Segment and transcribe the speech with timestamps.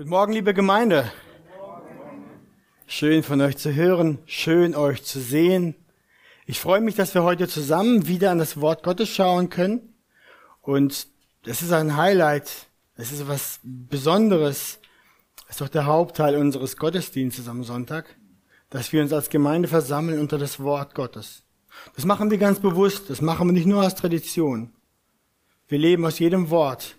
[0.00, 1.12] Guten Morgen, liebe Gemeinde.
[2.86, 5.74] Schön von euch zu hören, schön euch zu sehen.
[6.46, 9.92] Ich freue mich, dass wir heute zusammen wieder an das Wort Gottes schauen können.
[10.62, 11.06] Und
[11.42, 12.50] das ist ein Highlight,
[12.96, 14.78] es ist was Besonderes.
[15.44, 18.16] Es ist doch der Hauptteil unseres Gottesdienstes am Sonntag,
[18.70, 21.42] dass wir uns als Gemeinde versammeln unter das Wort Gottes.
[21.94, 24.72] Das machen wir ganz bewusst, das machen wir nicht nur aus Tradition.
[25.68, 26.96] Wir leben aus jedem Wort,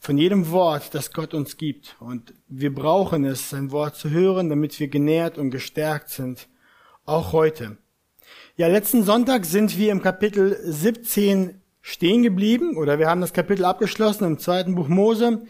[0.00, 1.94] von jedem Wort, das Gott uns gibt.
[2.00, 6.48] Und wir brauchen es, sein Wort zu hören, damit wir genährt und gestärkt sind.
[7.04, 7.76] Auch heute.
[8.56, 13.64] Ja, letzten Sonntag sind wir im Kapitel 17 stehen geblieben oder wir haben das Kapitel
[13.64, 15.42] abgeschlossen im zweiten Buch Mose.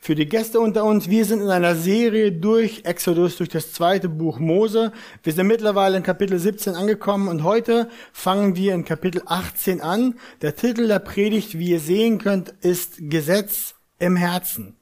[0.00, 4.08] Für die Gäste unter uns, wir sind in einer Serie durch Exodus, durch das zweite
[4.08, 4.92] Buch Mose.
[5.22, 10.14] Wir sind mittlerweile in Kapitel 17 angekommen und heute fangen wir in Kapitel 18 an.
[10.40, 14.76] Der Titel der Predigt, wie ihr sehen könnt, ist Gesetz im Herzen.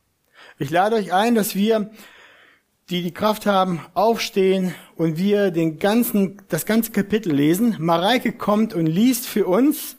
[0.58, 1.90] Ich lade euch ein, dass wir,
[2.88, 7.76] die die Kraft haben, aufstehen und wir den ganzen, das ganze Kapitel lesen.
[7.78, 9.96] Mareike kommt und liest für uns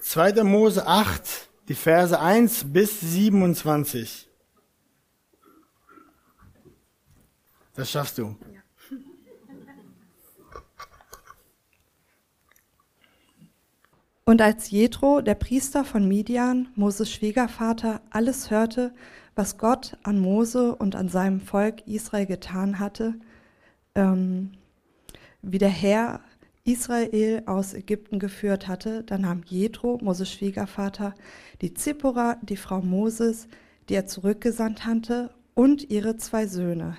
[0.00, 0.44] 2.
[0.44, 4.28] Mose 8, die Verse 1 bis 27.
[7.74, 8.36] Das schaffst du.
[14.26, 18.94] Und als Jethro, der Priester von Midian, Moses Schwiegervater, alles hörte,
[19.34, 23.14] was Gott an Mose und an seinem Volk Israel getan hatte,
[23.94, 24.52] ähm,
[25.42, 26.20] wie der Herr
[26.64, 31.14] Israel aus Ägypten geführt hatte, dann nahm Jethro, Moses Schwiegervater,
[31.60, 33.46] die Zippora, die Frau Moses,
[33.90, 36.96] die er zurückgesandt hatte, und ihre zwei Söhne.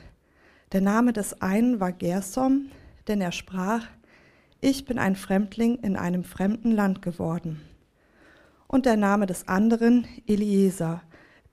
[0.71, 2.67] Der Name des einen war Gersom,
[3.07, 3.87] denn er sprach,
[4.66, 7.61] ich bin ein Fremdling in einem fremden Land geworden.
[8.67, 11.03] Und der Name des anderen Eliezer,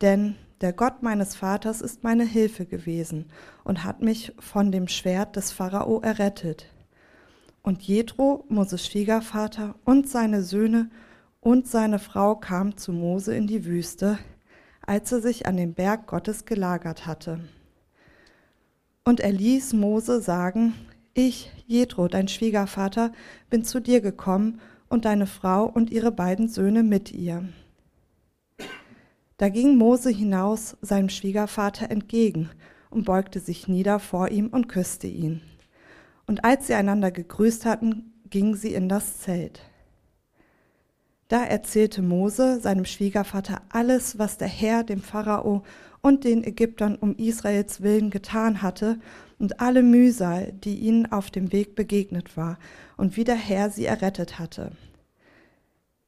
[0.01, 3.27] denn der Gott meines Vaters ist meine Hilfe gewesen
[3.65, 6.65] und hat mich von dem Schwert des Pharao errettet.
[7.61, 10.89] Und Jethro, Moses Schwiegervater, und seine Söhne
[11.41, 14.19] und seine Frau kamen zu Mose in die Wüste,
[14.87, 17.41] als er sich an dem Berg Gottes gelagert hatte.
[19.05, 20.73] Und er ließ Mose sagen,
[21.15, 23.13] ich, Jethro, dein Schwiegervater,
[23.51, 27.49] bin zu dir gekommen und deine Frau und ihre beiden Söhne mit ihr.
[29.37, 32.51] Da ging Mose hinaus seinem Schwiegervater entgegen
[32.91, 35.41] und beugte sich nieder vor ihm und küsste ihn.
[36.27, 39.61] Und als sie einander gegrüßt hatten, gingen sie in das Zelt.
[41.29, 45.65] Da erzählte Mose seinem Schwiegervater alles, was der Herr dem Pharao
[46.03, 48.99] und den Ägyptern um Israels willen getan hatte
[49.43, 52.59] und alle Mühsal, die ihnen auf dem Weg begegnet war
[52.97, 54.71] und wie der Herr sie errettet hatte.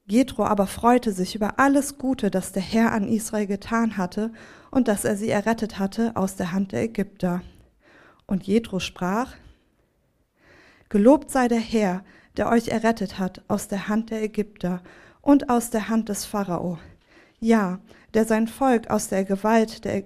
[0.06, 4.32] Jethro aber freute sich über alles Gute, das der Herr an Israel getan hatte
[4.70, 7.42] und dass er sie errettet hatte aus der Hand der Ägypter.
[8.26, 9.34] Und Jethro sprach:
[10.88, 12.04] Gelobt sei der Herr,
[12.36, 14.80] der euch errettet hat aus der Hand der Ägypter
[15.22, 16.78] und aus der Hand des Pharao.
[17.40, 17.80] Ja,
[18.14, 20.04] der sein Volk aus der Gewalt der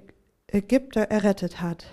[0.50, 1.84] Ägypter errettet hat.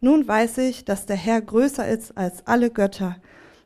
[0.00, 3.16] Nun weiß ich, dass der Herr größer ist als alle Götter,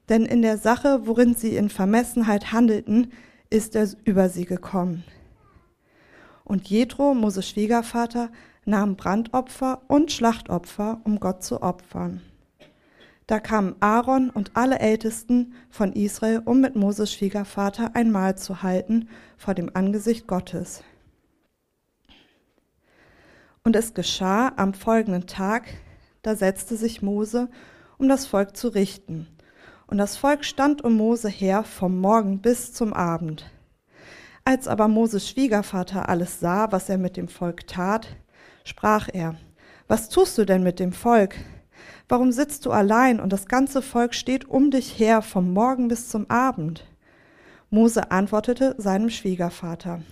[0.09, 3.13] denn in der Sache, worin sie in Vermessenheit handelten,
[3.51, 5.05] ist er über sie gekommen.
[6.45, 8.31] Und Jethro, Moses Schwiegervater,
[8.65, 12.23] nahm Brandopfer und Schlachtopfer, um Gott zu opfern.
[13.27, 18.63] Da kamen Aaron und alle Ältesten von Israel, um mit Moses Schwiegervater ein Mahl zu
[18.63, 20.83] halten vor dem Angesicht Gottes.
[23.65, 25.69] Und es geschah am folgenden Tag,
[26.23, 27.49] da setzte sich Mose,
[27.99, 29.27] um das Volk zu richten.
[29.87, 33.51] Und das Volk stand um Mose her vom Morgen bis zum Abend.
[34.45, 38.09] Als aber Moses Schwiegervater alles sah, was er mit dem Volk tat,
[38.65, 39.37] sprach er,
[39.87, 41.37] was tust du denn mit dem Volk?
[42.09, 46.09] Warum sitzt du allein und das ganze Volk steht um dich her vom Morgen bis
[46.09, 46.85] zum Abend?
[47.71, 50.03] Mose antwortete seinem Schwiegervater,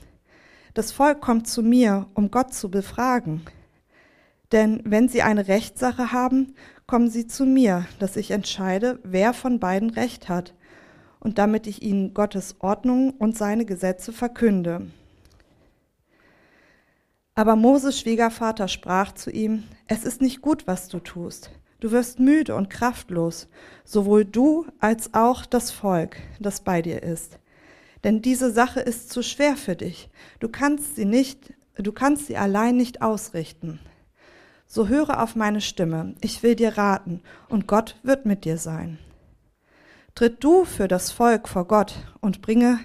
[0.75, 3.43] das Volk kommt zu mir, um Gott zu befragen.
[4.53, 6.55] Denn wenn sie eine Rechtssache haben,
[6.87, 10.55] kommen sie zu mir, dass ich entscheide, wer von beiden Recht hat,
[11.21, 14.87] und damit ich ihnen Gottes Ordnung und seine Gesetze verkünde.
[17.35, 21.51] Aber Moses Schwiegervater sprach zu ihm, es ist nicht gut, was du tust.
[21.79, 23.49] Du wirst müde und kraftlos,
[23.85, 27.39] sowohl du als auch das Volk, das bei dir ist.
[28.05, 30.11] Denn diese Sache ist zu schwer für dich.
[30.41, 33.79] Du kannst sie nicht, du kannst sie allein nicht ausrichten.
[34.73, 39.01] So höre auf meine Stimme, ich will dir raten, und Gott wird mit dir sein.
[40.15, 42.79] Tritt du für das Volk vor Gott und bringe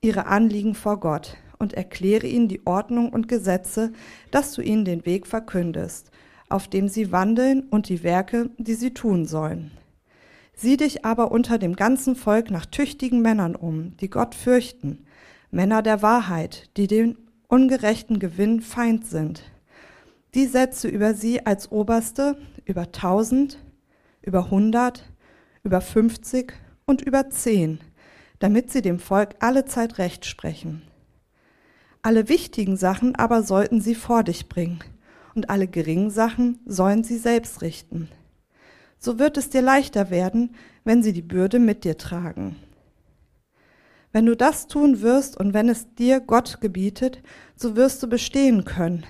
[0.00, 3.92] ihre Anliegen vor Gott, und erkläre ihnen die Ordnung und Gesetze,
[4.32, 6.10] dass du ihnen den Weg verkündest,
[6.48, 9.70] auf dem sie wandeln und die Werke, die sie tun sollen.
[10.54, 15.06] Sieh dich aber unter dem ganzen Volk nach tüchtigen Männern um, die Gott fürchten,
[15.52, 17.16] Männer der Wahrheit, die dem
[17.46, 19.44] ungerechten Gewinn Feind sind.
[20.36, 22.36] Die setze über sie als Oberste
[22.66, 23.58] über tausend,
[24.20, 25.10] über hundert,
[25.62, 26.52] über fünfzig
[26.84, 27.80] und über zehn,
[28.38, 30.82] damit sie dem Volk alle Zeit Recht sprechen.
[32.02, 34.80] Alle wichtigen Sachen aber sollten sie vor dich bringen,
[35.34, 38.10] und alle geringen Sachen sollen sie selbst richten.
[38.98, 40.54] So wird es dir leichter werden,
[40.84, 42.56] wenn sie die Bürde mit dir tragen.
[44.12, 47.22] Wenn du das tun wirst und wenn es dir Gott gebietet,
[47.54, 49.06] so wirst du bestehen können.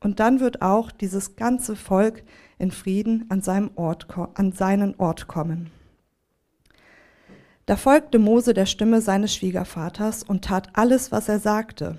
[0.00, 2.22] Und dann wird auch dieses ganze Volk
[2.58, 5.70] in Frieden an, seinem Ort, an seinen Ort kommen.
[7.66, 11.98] Da folgte Mose der Stimme seines Schwiegervaters und tat alles, was er sagte.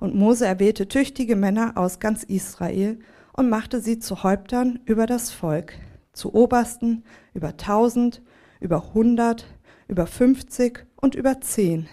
[0.00, 2.98] Und Mose erwählte tüchtige Männer aus ganz Israel
[3.32, 5.74] und machte sie zu Häuptern über das Volk,
[6.12, 7.04] zu Obersten
[7.34, 8.22] über tausend,
[8.60, 9.46] über hundert,
[9.88, 11.88] über fünfzig und über zehn,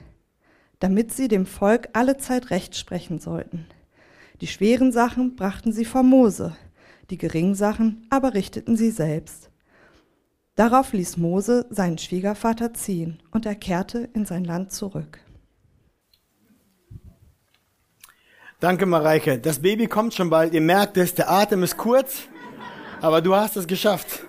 [0.80, 3.66] damit sie dem Volk alle Zeit Recht sprechen sollten.
[4.42, 6.56] Die schweren Sachen brachten sie vor Mose,
[7.10, 9.50] die geringen Sachen aber richteten sie selbst.
[10.56, 15.20] Darauf ließ Mose seinen Schwiegervater ziehen und er kehrte in sein Land zurück.
[18.62, 19.38] Danke, Mareike.
[19.38, 20.54] Das Baby kommt schon bald.
[20.54, 22.22] Ihr merkt es, der Atem ist kurz,
[23.02, 24.24] aber du hast es geschafft.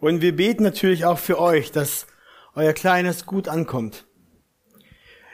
[0.00, 2.06] Und wir beten natürlich auch für euch, dass
[2.54, 4.06] euer Kleines gut ankommt.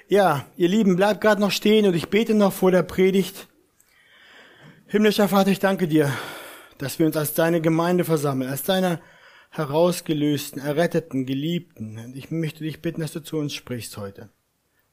[0.08, 3.48] Ja, ihr Lieben, bleibt gerade noch stehen und ich bete noch vor der Predigt.
[4.88, 6.12] Himmlischer Vater, ich danke dir,
[6.78, 9.00] dass wir uns als deine Gemeinde versammeln, als deine
[9.50, 11.98] herausgelösten, erretteten, geliebten.
[11.98, 14.30] Und ich möchte dich bitten, dass du zu uns sprichst heute.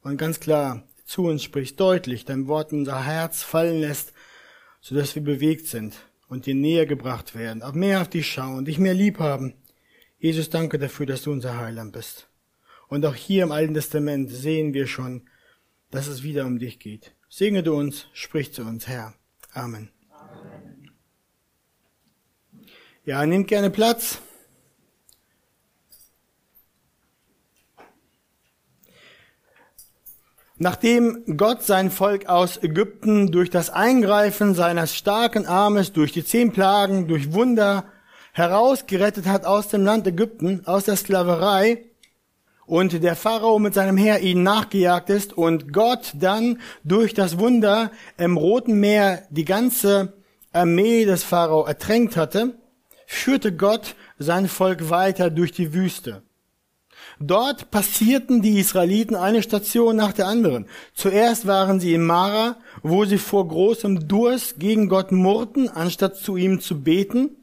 [0.02, 4.14] Und ganz klar zu uns sprichst, deutlich dein Wort in unser Herz fallen lässt,
[4.82, 5.96] sodass wir bewegt sind
[6.28, 9.56] und dir näher gebracht werden, auch mehr auf dich schauen, dich mehr lieb haben
[10.18, 12.28] Jesus, danke dafür, dass du unser Heiland bist.
[12.88, 15.30] Und auch hier im Alten Testament sehen wir schon,
[15.92, 17.16] dass es wieder um dich geht.
[17.30, 19.14] Segne du uns, sprich zu uns, Herr.
[19.56, 19.90] Amen.
[23.06, 24.20] Ja, nehmt gerne Platz.
[30.58, 36.52] Nachdem Gott sein Volk aus Ägypten durch das Eingreifen seines starken Armes, durch die zehn
[36.52, 37.86] Plagen, durch Wunder
[38.34, 41.86] herausgerettet hat aus dem Land Ägypten, aus der Sklaverei,
[42.68, 47.92] und der Pharao mit seinem Heer ihnen nachgejagt ist und Gott dann durch das Wunder
[48.18, 50.14] im Roten Meer die ganze
[50.52, 52.58] Armee des Pharao ertränkt hatte,
[53.06, 56.24] führte Gott sein Volk weiter durch die Wüste.
[57.20, 60.66] Dort passierten die Israeliten eine Station nach der anderen.
[60.94, 66.36] Zuerst waren sie in Mara, wo sie vor großem Durst gegen Gott murrten, anstatt zu
[66.36, 67.38] ihm zu beten.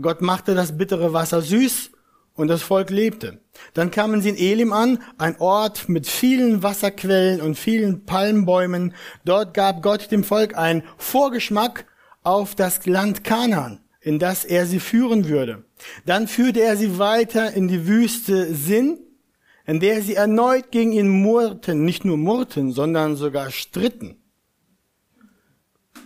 [0.00, 1.90] Gott machte das bittere Wasser süß
[2.34, 3.40] und das Volk lebte.
[3.74, 8.94] Dann kamen sie in Elim an, ein Ort mit vielen Wasserquellen und vielen Palmbäumen.
[9.24, 11.86] Dort gab Gott dem Volk einen Vorgeschmack
[12.22, 15.64] auf das Land Kanaan, in das er sie führen würde.
[16.06, 18.98] Dann führte er sie weiter in die Wüste Sinn,
[19.66, 24.16] in der sie erneut gegen ihn murrten, nicht nur murrten, sondern sogar stritten.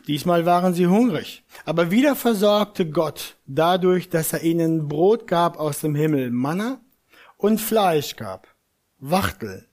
[0.08, 1.44] Diesmal waren sie hungrig.
[1.66, 6.80] Aber wieder versorgte Gott dadurch, dass er ihnen Brot gab aus dem Himmel, Manna,
[7.36, 8.48] und Fleisch gab,
[8.98, 9.66] Wachtel.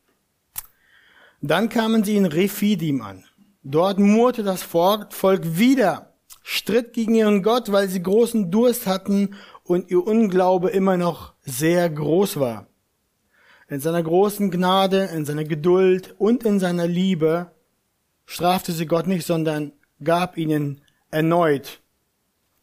[1.41, 3.23] Dann kamen sie in Rephidim an.
[3.63, 5.07] Dort murrte das Volk
[5.57, 6.13] wieder,
[6.43, 11.89] stritt gegen ihren Gott, weil sie großen Durst hatten und ihr Unglaube immer noch sehr
[11.89, 12.67] groß war.
[13.69, 17.51] In seiner großen Gnade, in seiner Geduld und in seiner Liebe
[18.25, 19.71] strafte sie Gott nicht, sondern
[20.03, 21.81] gab ihnen erneut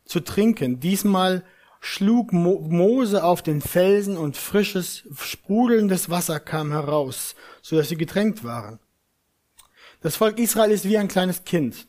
[0.04, 0.80] zu trinken.
[0.80, 1.44] Diesmal
[1.80, 7.96] schlug Mo Mose auf den Felsen und frisches, sprudelndes Wasser kam heraus, so dass sie
[7.96, 8.78] getränkt waren.
[10.00, 11.86] Das Volk Israel ist wie ein kleines Kind.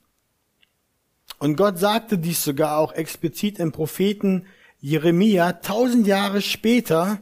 [1.39, 4.45] Und Gott sagte dies sogar auch explizit im Propheten
[4.79, 7.21] Jeremia tausend Jahre später,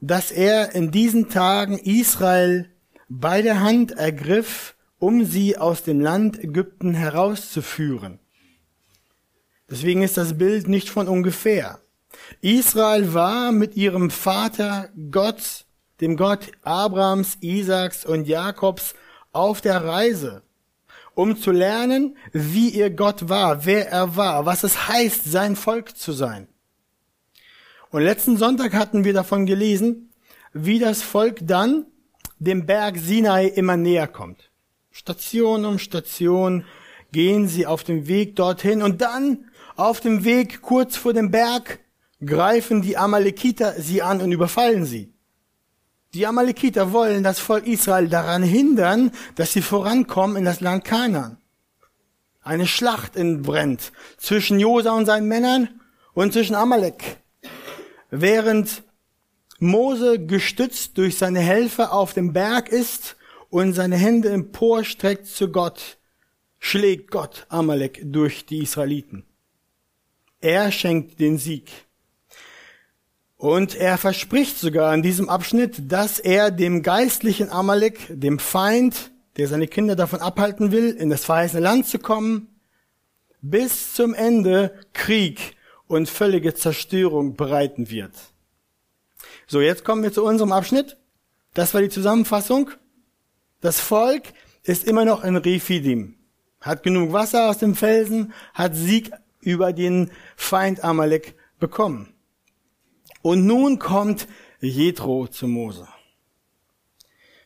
[0.00, 2.70] dass er in diesen Tagen Israel
[3.08, 8.20] bei der Hand ergriff um sie aus dem Land Ägypten herauszuführen.
[9.68, 11.80] Deswegen ist das Bild nicht von ungefähr.
[12.40, 15.66] Israel war mit ihrem Vater Gott,
[16.00, 18.94] dem Gott Abrahams, Isaaks und Jakobs,
[19.32, 20.44] auf der Reise,
[21.14, 25.96] um zu lernen, wie ihr Gott war, wer er war, was es heißt, sein Volk
[25.96, 26.46] zu sein.
[27.90, 30.12] Und letzten Sonntag hatten wir davon gelesen,
[30.52, 31.86] wie das Volk dann
[32.38, 34.51] dem Berg Sinai immer näher kommt.
[34.92, 36.64] Station um Station
[37.12, 41.80] gehen sie auf dem Weg dorthin und dann auf dem Weg kurz vor dem Berg
[42.24, 45.12] greifen die Amalekiter sie an und überfallen sie.
[46.12, 51.38] Die Amalekiter wollen das Volk Israel daran hindern, dass sie vorankommen in das Land Kanaan.
[52.42, 55.80] Eine Schlacht entbrennt zwischen Josa und seinen Männern
[56.12, 57.16] und zwischen Amalek.
[58.10, 58.82] Während
[59.58, 63.16] Mose gestützt durch seine Helfer auf dem Berg ist
[63.52, 65.98] und seine Hände emporstreckt zu Gott,
[66.58, 69.26] schlägt Gott Amalek durch die Israeliten.
[70.40, 71.70] Er schenkt den Sieg.
[73.36, 79.48] Und er verspricht sogar in diesem Abschnitt, dass er dem geistlichen Amalek, dem Feind, der
[79.48, 82.48] seine Kinder davon abhalten will, in das verheißene Land zu kommen,
[83.42, 85.56] bis zum Ende Krieg
[85.88, 88.14] und völlige Zerstörung bereiten wird.
[89.46, 90.96] So, jetzt kommen wir zu unserem Abschnitt.
[91.52, 92.70] Das war die Zusammenfassung.
[93.62, 94.24] Das Volk
[94.64, 96.16] ist immer noch in Refidim,
[96.60, 102.12] hat genug Wasser aus dem Felsen, hat Sieg über den Feind Amalek bekommen.
[103.22, 104.26] Und nun kommt
[104.60, 105.86] Jethro zu Mose.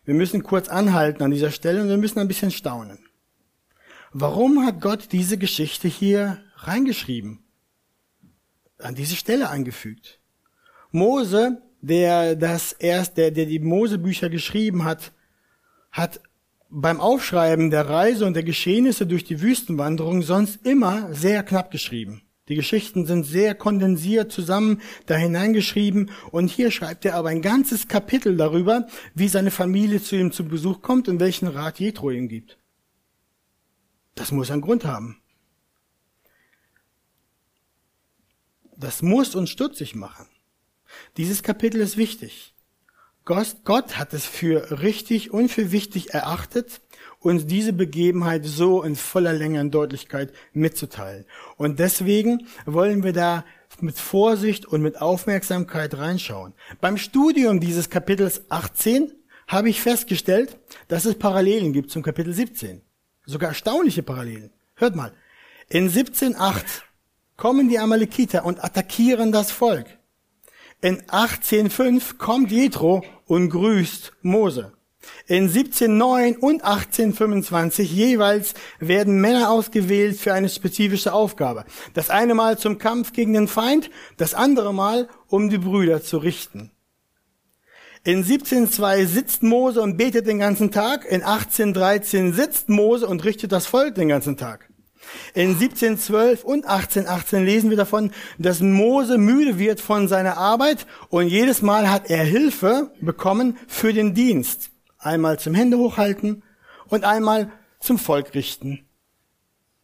[0.06, 2.98] Wir müssen kurz anhalten an dieser Stelle und wir müssen ein bisschen staunen.
[4.12, 7.44] Warum hat Gott diese Geschichte hier reingeschrieben?
[8.78, 10.18] An diese Stelle eingefügt.
[10.90, 15.12] Mose, der das erst, der, der die Mosebücher geschrieben hat,
[15.96, 16.20] hat
[16.68, 22.22] beim Aufschreiben der Reise und der Geschehnisse durch die Wüstenwanderung sonst immer sehr knapp geschrieben.
[22.48, 27.88] Die Geschichten sind sehr kondensiert zusammen da hineingeschrieben und hier schreibt er aber ein ganzes
[27.88, 32.28] Kapitel darüber, wie seine Familie zu ihm zu Besuch kommt und welchen Rat Jethro ihm
[32.28, 32.58] gibt.
[34.14, 35.20] Das muss einen Grund haben.
[38.76, 40.26] Das muss uns stutzig machen.
[41.16, 42.54] Dieses Kapitel ist wichtig.
[43.26, 46.80] Gott hat es für richtig und für wichtig erachtet,
[47.18, 51.24] uns diese Begebenheit so in voller Länge und Deutlichkeit mitzuteilen.
[51.56, 53.44] Und deswegen wollen wir da
[53.80, 56.54] mit Vorsicht und mit Aufmerksamkeit reinschauen.
[56.80, 59.12] Beim Studium dieses Kapitels 18
[59.48, 60.56] habe ich festgestellt,
[60.86, 62.80] dass es Parallelen gibt zum Kapitel 17.
[63.24, 64.52] Sogar erstaunliche Parallelen.
[64.76, 65.12] Hört mal.
[65.68, 66.62] In 17.8
[67.36, 69.86] kommen die Amalekiter und attackieren das Volk.
[70.80, 74.72] In 18.5 kommt Jethro und grüßt Mose.
[75.26, 81.64] In 17.9 und 18.25 jeweils werden Männer ausgewählt für eine spezifische Aufgabe.
[81.94, 86.18] Das eine Mal zum Kampf gegen den Feind, das andere Mal, um die Brüder zu
[86.18, 86.72] richten.
[88.04, 91.04] In 17.2 sitzt Mose und betet den ganzen Tag.
[91.06, 94.70] In 18.13 sitzt Mose und richtet das Volk den ganzen Tag.
[95.34, 101.28] In 1712 und 1818 lesen wir davon, dass Mose müde wird von seiner Arbeit und
[101.28, 104.70] jedes Mal hat er Hilfe bekommen für den Dienst.
[104.98, 106.42] Einmal zum Hände hochhalten
[106.88, 108.86] und einmal zum Volk richten.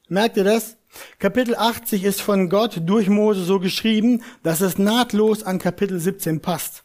[0.09, 0.76] Merkt ihr das?
[1.19, 6.41] Kapitel 80 ist von Gott durch Mose so geschrieben, dass es nahtlos an Kapitel 17
[6.41, 6.85] passt.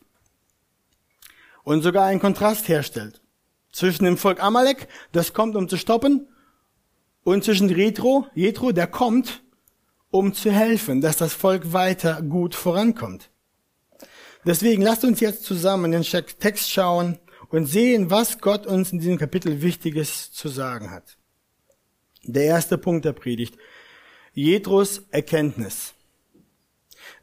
[1.64, 3.22] Und sogar einen Kontrast herstellt.
[3.74, 6.28] Zwischen dem Volk Amalek, das kommt, um zu stoppen,
[7.28, 9.44] und zwischen Retro, Jetro, der kommt,
[10.12, 13.30] um zu helfen, dass das Volk weiter gut vorankommt.
[14.46, 17.20] Deswegen lasst uns jetzt zusammen den Text schauen
[17.50, 21.18] und sehen, was Gott uns in diesem Kapitel Wichtiges zu sagen hat.
[22.24, 23.58] Der erste Punkt der Predigt.
[24.32, 25.96] Jethros Erkenntnis.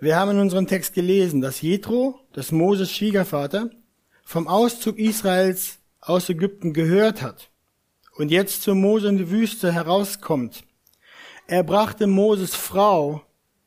[0.00, 3.70] Wir haben in unserem Text gelesen, dass Jethro, das Moses Schwiegervater,
[4.23, 7.49] vom Auszug Israels aus Ägypten gehört hat
[8.16, 10.64] und jetzt zu Mose in die Wüste herauskommt.
[11.47, 13.23] Er brachte Moses Frau,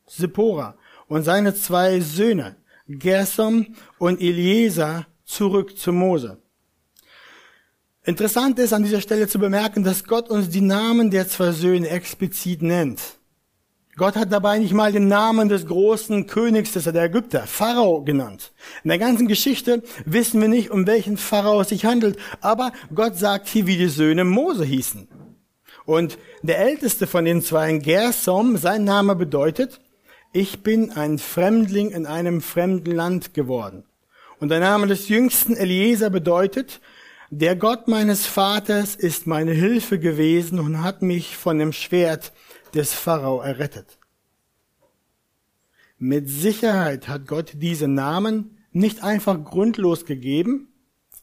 [0.08, 0.78] Zippora,
[1.08, 6.42] und seine zwei Söhne, Gersom und Eliezer, zurück zu Mose.
[8.04, 11.90] Interessant ist an dieser Stelle zu bemerken, dass Gott uns die Namen der zwei Söhne
[11.90, 13.17] explizit nennt.
[13.98, 18.54] Gott hat dabei nicht mal den Namen des großen Königs der Ägypter, Pharao, genannt.
[18.84, 23.18] In der ganzen Geschichte wissen wir nicht, um welchen Pharao es sich handelt, aber Gott
[23.18, 25.08] sagt hier, wie die Söhne Mose hießen.
[25.86, 29.82] Und der älteste von den zwei, Gersom, sein Name bedeutet,
[30.32, 33.84] ich bin ein Fremdling in einem fremden Land geworden.
[34.40, 36.82] Und der Name des jüngsten Eliezer bedeutet,
[37.32, 42.32] der Gott meines Vaters ist meine Hilfe gewesen und hat mich von dem Schwert
[42.74, 43.98] des Pharao errettet.
[46.00, 50.68] Mit Sicherheit hat Gott diese Namen nicht einfach grundlos gegeben.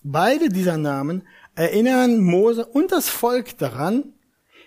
[0.02, 1.22] Beide dieser Namen
[1.54, 4.14] erinnern Mose und das Volk daran,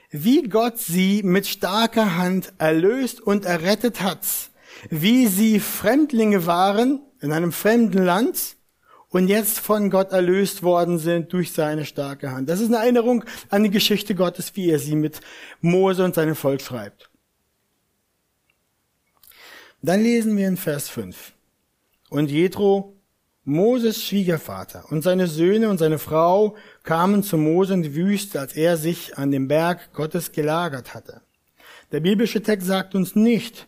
[0.09, 4.25] wie Gott sie mit starker Hand erlöst und errettet hat,
[4.89, 8.56] wie sie Fremdlinge waren in einem fremden Land
[9.09, 12.49] und jetzt von Gott erlöst worden sind durch seine starke Hand.
[12.49, 15.21] Das ist eine Erinnerung an die Geschichte Gottes, wie er sie mit
[15.61, 17.09] Mose und seinem Volk schreibt.
[19.81, 21.33] Dann lesen wir in Vers 5.
[22.09, 22.95] Und Jethro,
[23.43, 28.57] Moses Schwiegervater und seine Söhne und seine Frau kamen zu Mose in die Wüste, als
[28.57, 31.21] er sich an dem Berg Gottes gelagert hatte.
[31.93, 33.67] Der biblische Text sagt uns nicht,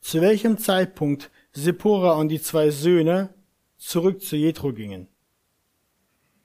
[0.00, 3.30] zu welchem Zeitpunkt Sippora und die zwei Söhne
[3.86, 5.08] zurück zu Jethro gingen,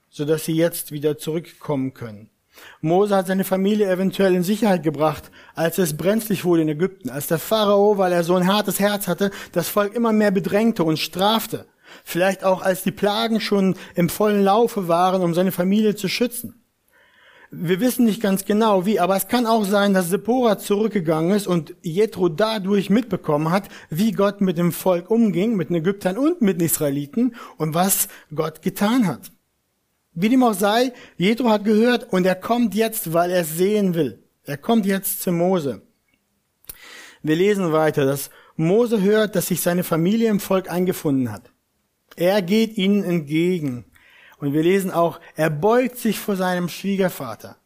[0.09, 2.29] so dass sie jetzt wieder zurückkommen können.
[2.81, 7.27] Mose hat seine Familie eventuell in Sicherheit gebracht, als es brenzlig wurde in Ägypten, als
[7.27, 10.99] der Pharao, weil er so ein hartes Herz hatte, das Volk immer mehr bedrängte und
[10.99, 11.65] strafte.
[12.03, 16.60] Vielleicht auch als die Plagen schon im vollen Laufe waren, um seine Familie zu schützen.
[17.53, 21.47] Wir wissen nicht ganz genau wie, aber es kann auch sein, dass Sephora zurückgegangen ist
[21.47, 26.41] und Jethro dadurch mitbekommen hat, wie Gott mit dem Volk umging, mit den Ägyptern und
[26.41, 29.33] mit den Israeliten und was Gott getan hat.
[30.13, 33.95] Wie dem auch sei, Jethro hat gehört und er kommt jetzt, weil er es sehen
[33.95, 34.23] will.
[34.43, 35.81] Er kommt jetzt zu Mose.
[37.21, 41.51] Wir lesen weiter, dass Mose hört, dass sich seine Familie im Volk eingefunden hat.
[42.15, 43.90] Er geht ihnen entgegen.
[44.41, 47.57] Und wir lesen auch, er beugt sich vor seinem Schwiegervater.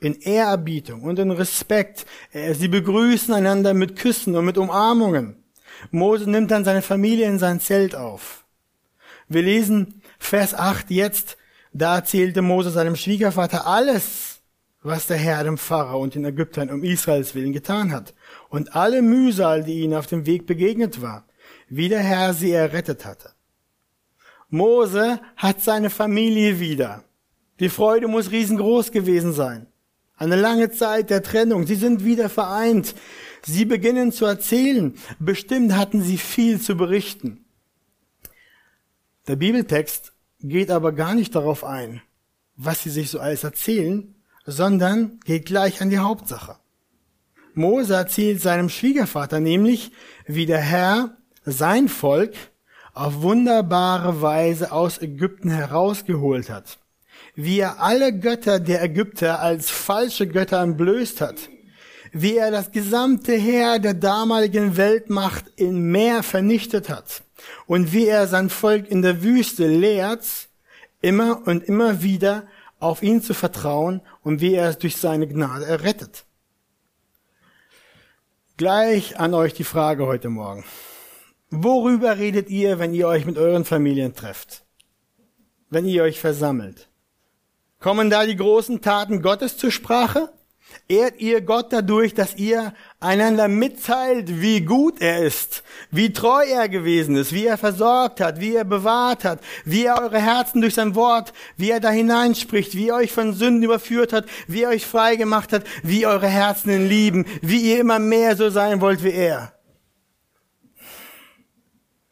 [0.00, 2.04] In Ehrerbietung und in Respekt.
[2.52, 5.42] Sie begrüßen einander mit Küssen und mit Umarmungen.
[5.90, 8.44] Mose nimmt dann seine Familie in sein Zelt auf.
[9.28, 11.38] Wir lesen Vers 8 jetzt,
[11.72, 14.40] da erzählte Mose seinem Schwiegervater alles,
[14.82, 18.12] was der Herr dem Pharao und den Ägyptern um Israels willen getan hat
[18.50, 21.26] und alle Mühsal, die ihnen auf dem Weg begegnet war,
[21.68, 23.33] wie der Herr sie errettet hatte.
[24.54, 27.02] Mose hat seine Familie wieder.
[27.58, 29.66] Die Freude muss riesengroß gewesen sein.
[30.16, 31.66] Eine lange Zeit der Trennung.
[31.66, 32.94] Sie sind wieder vereint.
[33.44, 34.94] Sie beginnen zu erzählen.
[35.18, 37.44] Bestimmt hatten sie viel zu berichten.
[39.26, 42.00] Der Bibeltext geht aber gar nicht darauf ein,
[42.54, 44.14] was sie sich so alles erzählen,
[44.46, 46.58] sondern geht gleich an die Hauptsache.
[47.54, 49.90] Mose erzählt seinem Schwiegervater nämlich,
[50.26, 52.34] wie der Herr sein Volk
[52.94, 56.78] auf wunderbare Weise aus Ägypten herausgeholt hat,
[57.34, 61.48] wie er alle Götter der Ägypter als falsche Götter entblößt hat,
[62.12, 67.24] wie er das gesamte Heer der damaligen Weltmacht im Meer vernichtet hat
[67.66, 70.24] und wie er sein Volk in der Wüste lehrt,
[71.00, 72.44] immer und immer wieder
[72.78, 76.24] auf ihn zu vertrauen und wie er es durch seine Gnade errettet.
[78.56, 80.64] Gleich an euch die Frage heute Morgen.
[81.50, 84.64] Worüber redet ihr, wenn ihr euch mit euren Familien trefft?
[85.70, 86.88] Wenn ihr euch versammelt?
[87.80, 90.32] Kommen da die großen Taten Gottes zur Sprache?
[90.88, 96.68] Ehrt ihr Gott dadurch, dass ihr einander mitteilt, wie gut er ist, wie treu er
[96.68, 100.74] gewesen ist, wie er versorgt hat, wie er bewahrt hat, wie er eure Herzen durch
[100.74, 104.70] sein Wort, wie er da hineinspricht, wie er euch von Sünden überführt hat, wie er
[104.70, 108.80] euch frei gemacht hat, wie eure Herzen ihn lieben, wie ihr immer mehr so sein
[108.80, 109.53] wollt wie er.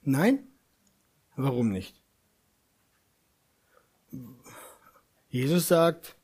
[0.03, 0.49] Nein?
[1.37, 2.03] Warum nicht?
[5.29, 6.17] Jesus sagt,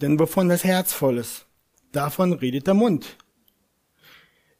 [0.00, 1.46] denn wovon das Herz voll ist,
[1.92, 3.16] davon redet der Mund.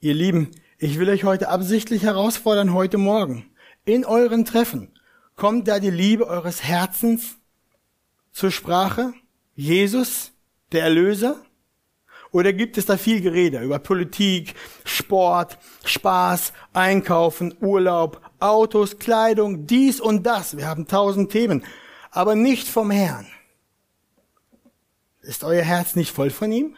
[0.01, 3.51] Ihr Lieben, ich will euch heute absichtlich herausfordern, heute Morgen,
[3.85, 4.97] in euren Treffen,
[5.35, 7.39] kommt da die Liebe eures Herzens
[8.33, 9.15] zur Sprache?
[9.55, 10.33] Jesus,
[10.73, 11.37] der Erlöser?
[12.31, 20.01] Oder gibt es da viel Gerede über Politik, Sport, Spaß, Einkaufen, Urlaub, Autos, Kleidung, dies
[20.01, 20.57] und das?
[20.57, 21.65] Wir haben tausend Themen,
[22.11, 23.27] aber nicht vom Herrn.
[25.21, 26.77] Ist euer Herz nicht voll von ihm?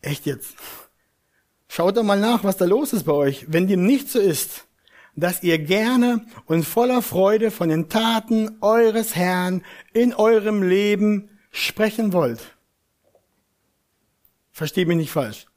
[0.00, 0.54] Echt jetzt?
[1.68, 3.44] Schaut doch mal nach, was da los ist bei euch.
[3.48, 4.66] Wenn dem nicht so ist,
[5.14, 12.12] dass ihr gerne und voller Freude von den Taten eures Herrn in eurem Leben sprechen
[12.12, 12.56] wollt.
[14.50, 15.49] Versteht mich nicht falsch.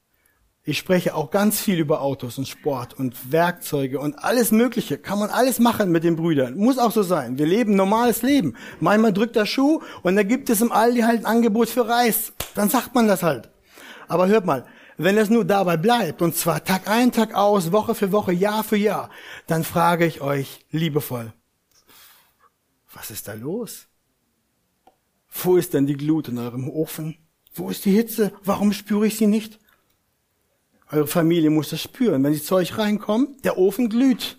[0.65, 4.97] Ich spreche auch ganz viel über Autos und Sport und Werkzeuge und alles Mögliche.
[4.97, 6.55] Kann man alles machen mit den Brüdern.
[6.55, 7.37] Muss auch so sein.
[7.37, 8.55] Wir leben normales Leben.
[8.79, 12.31] Manchmal drückt der Schuh und da gibt es im Aldi halt ein Angebot für Reis.
[12.55, 13.49] Dann sagt man das halt.
[14.07, 17.93] Aber hört mal, wenn es nur dabei bleibt, und zwar Tag ein, Tag aus, Woche
[17.93, 19.09] für Woche, Jahr für Jahr,
[19.47, 21.33] dann frage ich euch liebevoll,
[22.93, 23.87] was ist da los?
[25.29, 27.17] Wo ist denn die Glut in eurem Ofen?
[27.53, 28.31] Wo ist die Hitze?
[28.45, 29.59] Warum spüre ich sie nicht?
[30.93, 32.23] Eure Familie muss das spüren.
[32.23, 34.37] Wenn sie zu euch reinkommt, der Ofen glüht.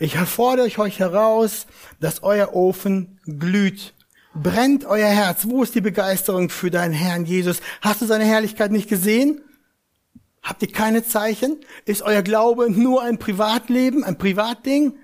[0.00, 1.66] Ich fordere euch heraus,
[2.00, 3.94] dass euer Ofen glüht.
[4.34, 5.46] Brennt euer Herz.
[5.46, 7.60] Wo ist die Begeisterung für deinen Herrn Jesus?
[7.82, 9.42] Hast du seine Herrlichkeit nicht gesehen?
[10.42, 11.60] Habt ihr keine Zeichen?
[11.84, 14.98] Ist euer Glaube nur ein Privatleben, ein Privatding?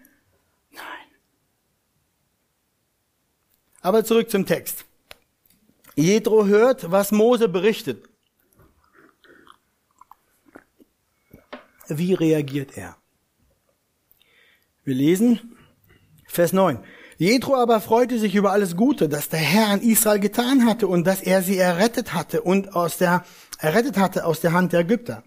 [0.72, 0.82] Nein.
[3.82, 4.84] Aber zurück zum Text.
[5.94, 8.08] Jethro hört, was Mose berichtet.
[11.88, 12.96] Wie reagiert er?
[14.84, 15.56] Wir lesen
[16.26, 16.78] Vers 9.
[17.18, 21.06] Jethro aber freute sich über alles Gute, das der Herr an Israel getan hatte und
[21.06, 23.24] dass er sie errettet hatte und aus der,
[23.58, 25.22] errettet hatte aus der Hand der Ägypter.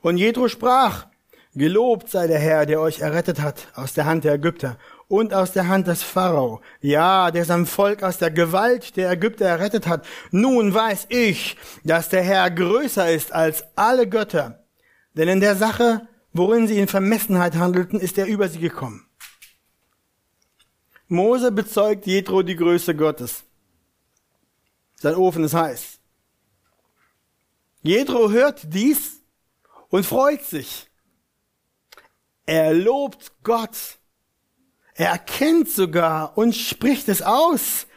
[0.00, 1.06] Und Jethro sprach,
[1.54, 5.52] Gelobt sei der Herr, der euch errettet hat aus der Hand der Ägypter und aus
[5.52, 6.60] der Hand des Pharao.
[6.80, 10.06] Ja, der sein Volk aus der Gewalt der Ägypter errettet hat.
[10.30, 14.57] Nun weiß ich, dass der Herr größer ist als alle Götter.
[15.18, 19.04] Denn in der Sache, worin sie in Vermessenheit handelten, ist er über sie gekommen.
[21.08, 23.42] Mose bezeugt Jethro die Größe Gottes.
[24.94, 25.98] Sein Ofen ist heiß.
[27.82, 29.20] Jethro hört dies
[29.88, 30.88] und freut sich.
[32.46, 33.98] Er lobt Gott.
[34.94, 37.88] Er erkennt sogar und spricht es aus.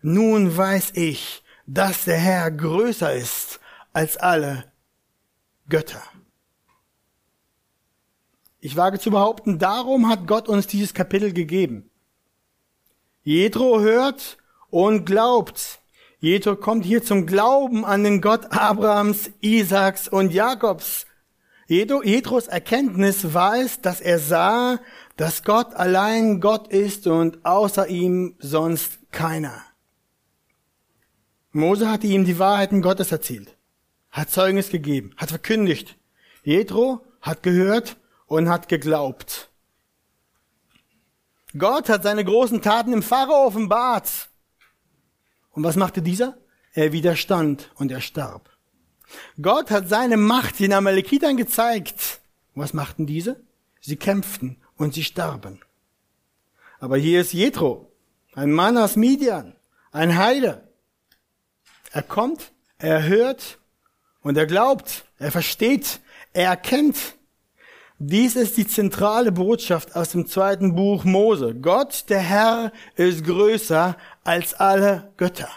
[0.00, 3.60] Nun weiß ich, dass der Herr größer ist
[3.92, 4.72] als alle
[5.68, 6.02] Götter.
[8.60, 11.90] Ich wage zu behaupten, darum hat Gott uns dieses Kapitel gegeben.
[13.22, 14.36] Jethro hört
[14.68, 15.80] und glaubt.
[16.18, 21.06] Jethro kommt hier zum Glauben an den Gott Abrahams, Isaaks und Jakobs.
[21.68, 24.80] Jethros Erkenntnis es, dass er sah,
[25.16, 29.62] dass Gott allein Gott ist und außer ihm sonst keiner.
[31.52, 33.56] Mose hatte ihm die Wahrheiten Gottes erzählt,
[34.10, 35.96] hat Zeugnis gegeben, hat verkündigt.
[36.42, 37.96] Jethro hat gehört
[38.30, 39.50] und hat geglaubt.
[41.58, 44.28] Gott hat seine großen Taten im Pharao offenbart.
[45.50, 46.38] Und was machte dieser?
[46.72, 48.48] Er widerstand und er starb.
[49.42, 52.20] Gott hat seine Macht den Amalekitern gezeigt.
[52.54, 53.42] was machten diese?
[53.80, 55.60] Sie kämpften und sie starben.
[56.78, 57.90] Aber hier ist Jethro,
[58.34, 59.56] ein Mann aus Midian,
[59.90, 60.68] ein Heide.
[61.90, 63.58] Er kommt, er hört
[64.22, 65.98] und er glaubt, er versteht,
[66.32, 67.16] er erkennt,
[68.02, 71.54] dies ist die zentrale Botschaft aus dem zweiten Buch Mose.
[71.54, 75.50] Gott, der Herr, ist größer als alle Götter.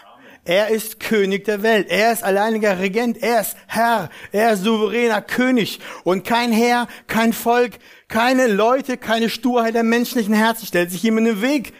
[0.44, 1.88] Er ist König der Welt.
[1.88, 3.16] Er ist alleiniger Regent.
[3.22, 4.10] Er ist Herr.
[4.30, 5.80] Er ist souveräner König.
[6.04, 7.78] Und kein Herr, kein Volk,
[8.08, 11.72] keine Leute, keine Sturheit der menschlichen Herzen stellt sich ihm in den Weg.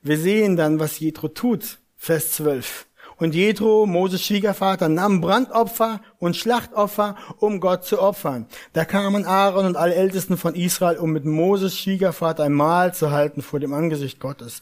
[0.00, 1.80] Wir sehen dann, was Jethro tut.
[1.98, 2.87] Vers 12.
[3.18, 8.46] Und Jethro, Moses Schwiegervater, nahm Brandopfer und Schlachtopfer, um Gott zu opfern.
[8.74, 13.10] Da kamen Aaron und alle Ältesten von Israel, um mit Moses Schwiegervater ein Mahl zu
[13.10, 14.60] halten vor dem Angesicht Gottes.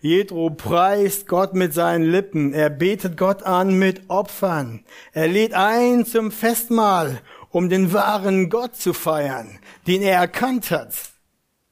[0.00, 2.52] Jethro preist Gott mit seinen Lippen.
[2.52, 4.84] Er betet Gott an mit Opfern.
[5.12, 10.94] Er lädt ein zum Festmahl, um den wahren Gott zu feiern, den er erkannt hat.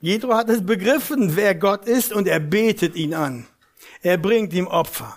[0.01, 3.47] Jethro hat es begriffen, wer Gott ist, und er betet ihn an.
[4.03, 5.17] Er bringt ihm Opfer.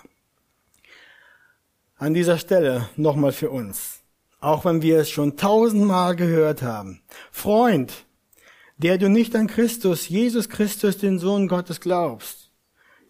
[2.00, 4.04] An dieser Stelle nochmal für uns,
[4.40, 7.02] auch wenn wir es schon tausendmal gehört haben.
[7.32, 7.92] Freund,
[8.76, 12.52] der du nicht an Christus, Jesus Christus, den Sohn Gottes glaubst.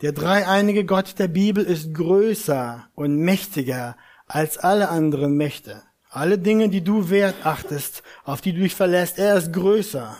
[0.00, 3.94] Der dreieinige Gott der Bibel ist größer und mächtiger
[4.26, 5.82] als alle anderen Mächte.
[6.08, 10.16] Alle Dinge, die du wert achtest, auf die du dich verlässt, er ist größer.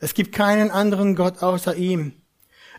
[0.00, 2.22] Es gibt keinen anderen Gott außer ihm.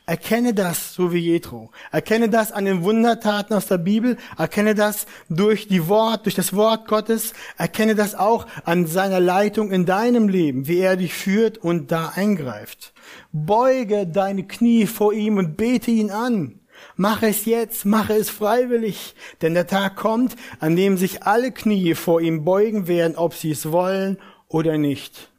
[0.09, 1.69] Erkenne das, so wie Jethro.
[1.91, 4.17] Erkenne das an den Wundertaten aus der Bibel.
[4.39, 7.33] Erkenne das durch die Wort, durch das Wort Gottes.
[7.59, 12.13] Erkenne das auch an seiner Leitung in deinem Leben, wie er dich führt und da
[12.15, 12.91] eingreift.
[13.31, 16.59] Beuge deine Knie vor ihm und bete ihn an.
[16.95, 21.93] Mache es jetzt, mache es freiwillig, denn der Tag kommt, an dem sich alle Knie
[21.93, 24.17] vor ihm beugen werden, ob sie es wollen
[24.47, 25.29] oder nicht.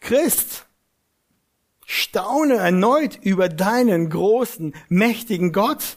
[0.00, 0.65] Christ,
[1.88, 5.96] Staune erneut über deinen großen, mächtigen Gott.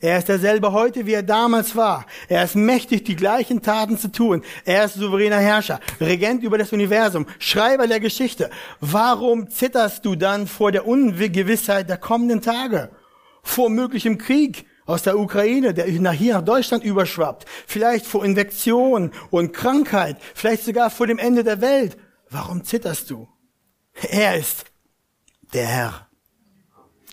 [0.00, 2.06] Er ist derselbe heute, wie er damals war.
[2.28, 4.42] Er ist mächtig, die gleichen Taten zu tun.
[4.64, 8.50] Er ist souveräner Herrscher, Regent über das Universum, Schreiber der Geschichte.
[8.80, 12.90] Warum zitterst du dann vor der Ungewissheit der kommenden Tage?
[13.44, 17.46] Vor möglichem Krieg aus der Ukraine, der nach hier nach Deutschland überschwappt?
[17.68, 20.16] Vielleicht vor Infektion und Krankheit?
[20.34, 21.96] Vielleicht sogar vor dem Ende der Welt?
[22.28, 23.28] Warum zitterst du?
[24.08, 24.71] Er ist
[25.52, 26.08] der Herr.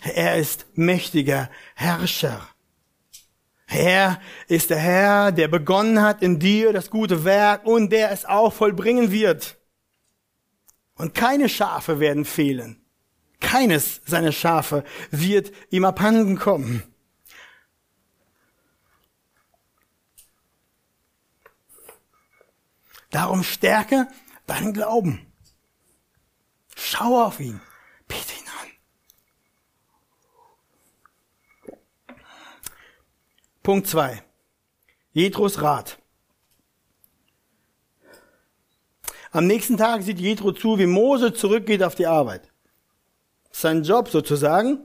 [0.02, 2.48] Er ist mächtiger Herrscher.
[3.66, 8.24] Er ist der Herr, der begonnen hat in dir das gute Werk und der es
[8.24, 9.58] auch vollbringen wird.
[10.94, 12.84] Und keine Schafe werden fehlen.
[13.40, 16.82] Keines seiner Schafe wird ihm abhanden kommen.
[23.10, 24.08] Darum stärke
[24.46, 25.26] deinen Glauben.
[26.76, 27.60] Schau auf ihn.
[28.10, 28.68] Bete ihn an.
[33.62, 34.22] Punkt 2.
[35.12, 35.98] Jethros Rat.
[39.32, 42.50] Am nächsten Tag sieht Jethro zu, wie Mose zurückgeht auf die Arbeit.
[43.52, 44.80] Sein Job sozusagen.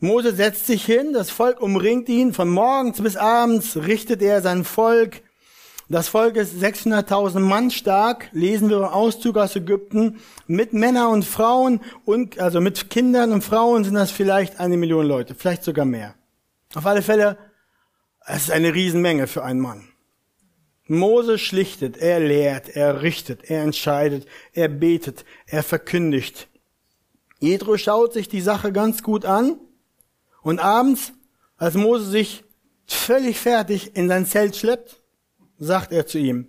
[0.00, 4.64] Mose setzt sich hin, das Volk umringt ihn, von morgens bis abends richtet er sein
[4.64, 5.22] Volk
[5.92, 11.22] das Volk ist 600.000 Mann stark, lesen wir im Auszug aus Ägypten, mit Männern und
[11.22, 15.84] Frauen und, also mit Kindern und Frauen sind das vielleicht eine Million Leute, vielleicht sogar
[15.84, 16.14] mehr.
[16.74, 17.36] Auf alle Fälle,
[18.26, 19.86] es ist eine Riesenmenge für einen Mann.
[20.86, 26.48] Mose schlichtet, er lehrt, er richtet, er entscheidet, er betet, er verkündigt.
[27.38, 29.60] Jethro schaut sich die Sache ganz gut an
[30.40, 31.12] und abends,
[31.58, 32.44] als Mose sich
[32.86, 35.01] völlig fertig in sein Zelt schleppt,
[35.62, 36.48] sagt er zu ihm,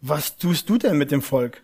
[0.00, 1.62] was tust du denn mit dem Volk?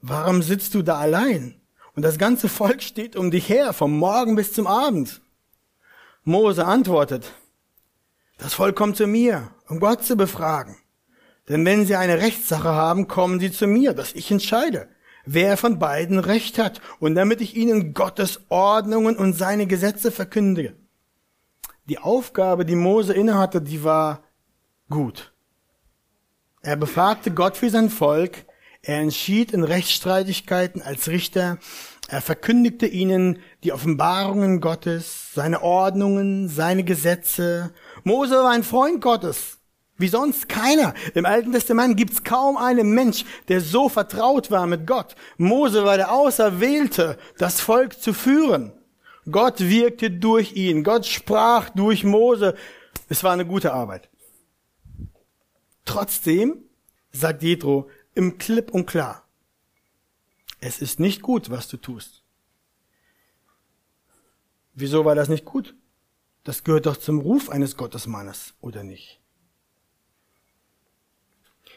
[0.00, 1.60] Warum sitzt du da allein?
[1.94, 5.20] Und das ganze Volk steht um dich her, vom Morgen bis zum Abend.
[6.24, 7.32] Mose antwortet,
[8.38, 10.76] das Volk kommt zu mir, um Gott zu befragen.
[11.48, 14.88] Denn wenn sie eine Rechtssache haben, kommen sie zu mir, dass ich entscheide,
[15.26, 20.76] wer von beiden Recht hat, und damit ich ihnen Gottes Ordnungen und seine Gesetze verkündige.
[21.86, 24.22] Die Aufgabe, die Mose innehatte, die war
[24.88, 25.32] gut.
[26.62, 28.44] Er befragte Gott für sein Volk,
[28.82, 31.58] er entschied in Rechtsstreitigkeiten als Richter,
[32.08, 37.74] er verkündigte ihnen die Offenbarungen Gottes, seine Ordnungen, seine Gesetze.
[38.02, 39.58] Mose war ein Freund Gottes,
[39.98, 40.94] wie sonst keiner.
[41.14, 45.16] Im Alten Testament gibt's kaum einen Mensch, der so vertraut war mit Gott.
[45.36, 48.72] Mose war der Auserwählte, das Volk zu führen.
[49.30, 52.54] Gott wirkte durch ihn, Gott sprach durch Mose.
[53.10, 54.08] Es war eine gute Arbeit.
[55.88, 56.64] Trotzdem
[57.12, 59.26] sagt Jethro im Klipp und klar,
[60.60, 62.22] es ist nicht gut, was du tust.
[64.74, 65.74] Wieso war das nicht gut?
[66.44, 69.18] Das gehört doch zum Ruf eines Gottesmannes, oder nicht?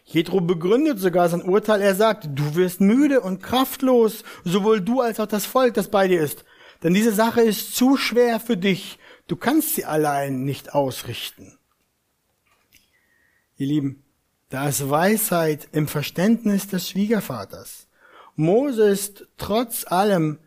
[0.04, 1.80] Jethro begründet sogar sein Urteil.
[1.80, 6.10] Er sagt, du wirst müde und kraftlos, sowohl du als auch das Volk, das bei
[6.10, 6.43] dir ist.
[6.84, 9.00] Denn diese Sache ist zu schwer für dich.
[9.28, 11.58] Du kannst sie allein nicht ausrichten.
[13.62, 14.02] Ihr Lieben,
[14.50, 17.86] da ist Weisheit im Verständnis des Schwiegervaters.
[18.36, 20.39] Mose ist trotz allem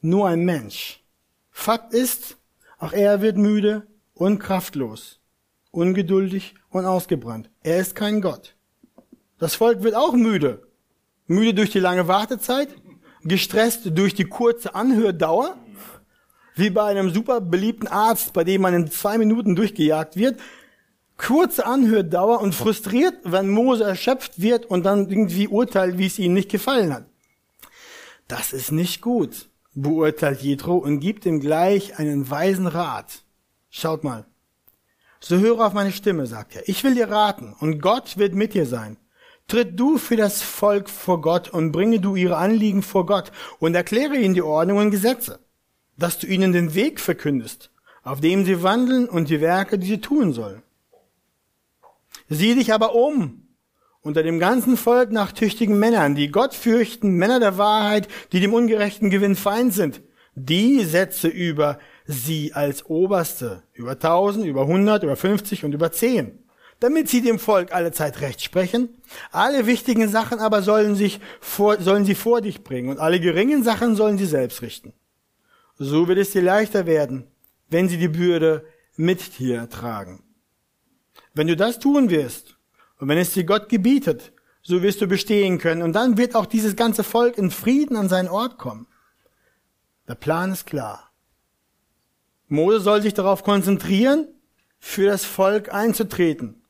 [0.00, 1.04] nur ein Mensch.
[1.50, 2.38] Fakt ist,
[2.78, 5.20] auch er wird müde und kraftlos,
[5.72, 7.50] ungeduldig und ausgebrannt.
[7.62, 8.54] Er ist kein Gott.
[9.38, 10.66] Das Volk wird auch müde.
[11.26, 12.70] Müde durch die lange Wartezeit,
[13.24, 15.58] gestresst durch die kurze Anhördauer,
[16.54, 20.40] wie bei einem super beliebten Arzt, bei dem man in zwei Minuten durchgejagt wird,
[21.16, 26.34] kurze Anhördauer und frustriert, wenn Mose erschöpft wird und dann irgendwie urteilt, wie es ihm
[26.34, 27.06] nicht gefallen hat.
[28.28, 33.22] Das ist nicht gut, beurteilt Jethro und gibt ihm gleich einen weisen Rat.
[33.70, 34.24] Schaut mal.
[35.20, 36.68] So höre auf meine Stimme, sagt er.
[36.68, 38.98] Ich will dir raten und Gott wird mit dir sein.
[39.48, 43.74] Tritt du für das Volk vor Gott und bringe du ihre Anliegen vor Gott und
[43.74, 45.38] erkläre ihnen die Ordnung und Gesetze,
[45.98, 47.70] dass du ihnen den Weg verkündest,
[48.02, 50.62] auf dem sie wandeln und die Werke, die sie tun sollen.
[52.28, 53.40] Sieh dich aber um
[54.00, 58.52] unter dem ganzen Volk nach tüchtigen Männern, die Gott fürchten, Männer der Wahrheit, die dem
[58.52, 60.02] ungerechten Gewinn feind sind.
[60.34, 66.44] Die setze über sie als Oberste, über tausend, über hundert, über fünfzig und über zehn,
[66.80, 68.88] damit sie dem Volk alle Zeit recht sprechen.
[69.30, 73.62] Alle wichtigen Sachen aber sollen, sich vor, sollen sie vor dich bringen und alle geringen
[73.62, 74.92] Sachen sollen sie selbst richten.
[75.78, 77.28] So wird es dir leichter werden,
[77.70, 80.23] wenn sie die Bürde mit dir tragen.
[81.34, 82.56] Wenn du das tun wirst
[82.98, 86.46] und wenn es dir Gott gebietet, so wirst du bestehen können und dann wird auch
[86.46, 88.86] dieses ganze Volk in Frieden an seinen Ort kommen.
[90.08, 91.10] Der Plan ist klar.
[92.48, 94.28] Mose soll sich darauf konzentrieren,
[94.78, 96.62] für das Volk einzutreten,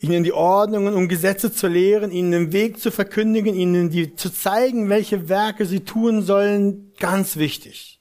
[0.00, 4.30] ihnen die Ordnungen und Gesetze zu lehren, ihnen den Weg zu verkündigen, ihnen die, zu
[4.30, 8.00] zeigen, welche Werke sie tun sollen, ganz wichtig.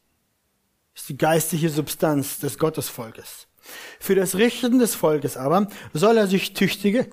[0.95, 3.47] Ist die geistliche Substanz des Gottesvolkes.
[3.99, 7.08] Für das Richten des Volkes aber soll er sich tüchtige,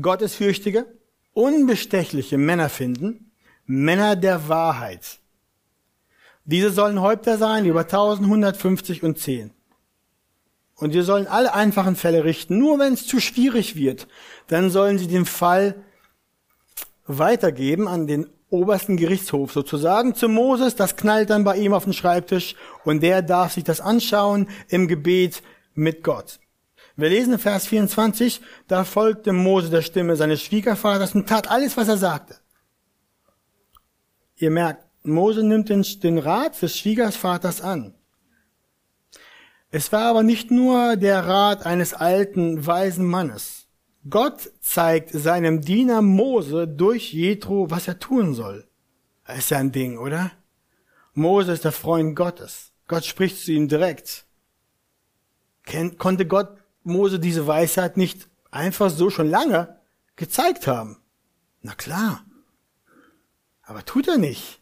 [0.00, 0.86] gottesfürchtige,
[1.32, 3.32] unbestechliche Männer finden,
[3.66, 5.18] Männer der Wahrheit.
[6.44, 9.50] Diese sollen Häupter sein über 1150 und 10.
[10.76, 12.58] Und die sollen alle einfachen Fälle richten.
[12.58, 14.06] Nur wenn es zu schwierig wird,
[14.46, 15.74] dann sollen sie den Fall
[17.06, 20.76] weitergeben an den obersten Gerichtshof sozusagen zu Moses.
[20.76, 22.54] Das knallt dann bei ihm auf den Schreibtisch
[22.84, 25.42] und der darf sich das anschauen im Gebet
[25.76, 26.40] mit Gott.
[26.96, 31.76] Wir lesen in Vers 24, da folgte Mose der Stimme seines Schwiegervaters und tat alles,
[31.76, 32.36] was er sagte.
[34.36, 37.94] Ihr merkt, Mose nimmt den, den Rat des Schwiegervaters an.
[39.70, 43.66] Es war aber nicht nur der Rat eines alten, weisen Mannes.
[44.08, 48.68] Gott zeigt seinem Diener Mose durch Jethro, was er tun soll.
[49.26, 50.30] Das ist ja ein Ding, oder?
[51.14, 52.72] Mose ist der Freund Gottes.
[52.86, 54.25] Gott spricht zu ihm direkt.
[55.98, 59.78] Konnte Gott Mose diese Weisheit nicht einfach so schon lange
[60.14, 60.98] gezeigt haben?
[61.62, 62.24] Na klar.
[63.62, 64.60] Aber tut er nicht.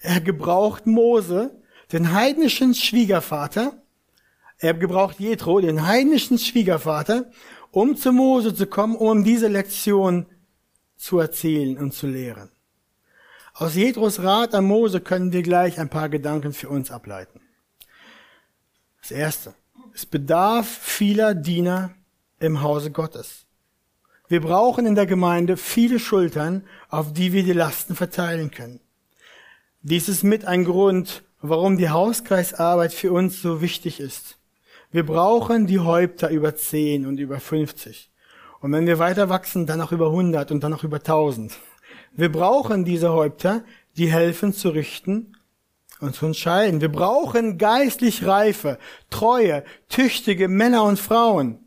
[0.00, 1.62] Er gebraucht Mose,
[1.92, 3.80] den heidnischen Schwiegervater,
[4.58, 7.30] er gebraucht Jethro, den heidnischen Schwiegervater,
[7.70, 10.26] um zu Mose zu kommen, um diese Lektion
[10.96, 12.50] zu erzählen und zu lehren.
[13.54, 17.40] Aus Jethros Rat an Mose können wir gleich ein paar Gedanken für uns ableiten.
[19.00, 19.54] Das erste.
[19.94, 21.90] Es bedarf vieler Diener
[22.40, 23.44] im Hause Gottes.
[24.26, 28.80] Wir brauchen in der Gemeinde viele Schultern, auf die wir die Lasten verteilen können.
[29.82, 34.38] Dies ist mit ein Grund, warum die Hauskreisarbeit für uns so wichtig ist.
[34.90, 38.10] Wir brauchen die Häupter über 10 und über 50.
[38.60, 41.52] Und wenn wir weiter wachsen, dann auch über 100 und dann auch über 1000.
[42.12, 43.62] Wir brauchen diese Häupter,
[43.96, 45.34] die helfen zu richten
[46.02, 46.80] und zu entscheiden.
[46.80, 48.78] Wir brauchen geistlich reife,
[49.10, 51.58] treue, tüchtige Männer und Frauen,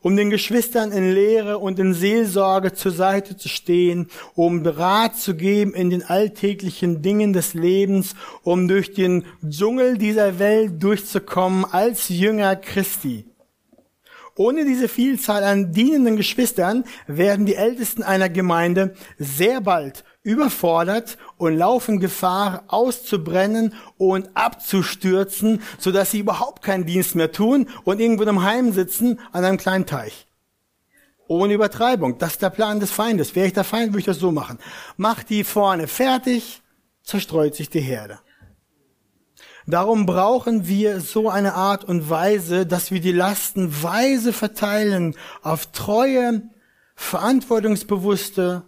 [0.00, 5.34] um den Geschwistern in Lehre und in Seelsorge zur Seite zu stehen, um Rat zu
[5.34, 12.08] geben in den alltäglichen Dingen des Lebens, um durch den Dschungel dieser Welt durchzukommen als
[12.08, 13.26] Jünger Christi.
[14.36, 21.56] Ohne diese Vielzahl an dienenden Geschwistern werden die Ältesten einer Gemeinde sehr bald überfordert und
[21.56, 28.24] laufen Gefahr auszubrennen und abzustürzen, so dass sie überhaupt keinen Dienst mehr tun und irgendwo
[28.24, 30.26] im Heim sitzen an einem kleinen Teich.
[31.26, 32.18] Ohne Übertreibung.
[32.18, 33.34] Das ist der Plan des Feindes.
[33.36, 34.58] Wäre ich der Feind, würde ich das so machen.
[34.96, 36.60] Mach die vorne fertig,
[37.04, 38.18] zerstreut sich die Herde.
[39.66, 45.66] Darum brauchen wir so eine Art und Weise, dass wir die Lasten weise verteilen auf
[45.66, 46.42] treue,
[46.96, 48.64] verantwortungsbewusste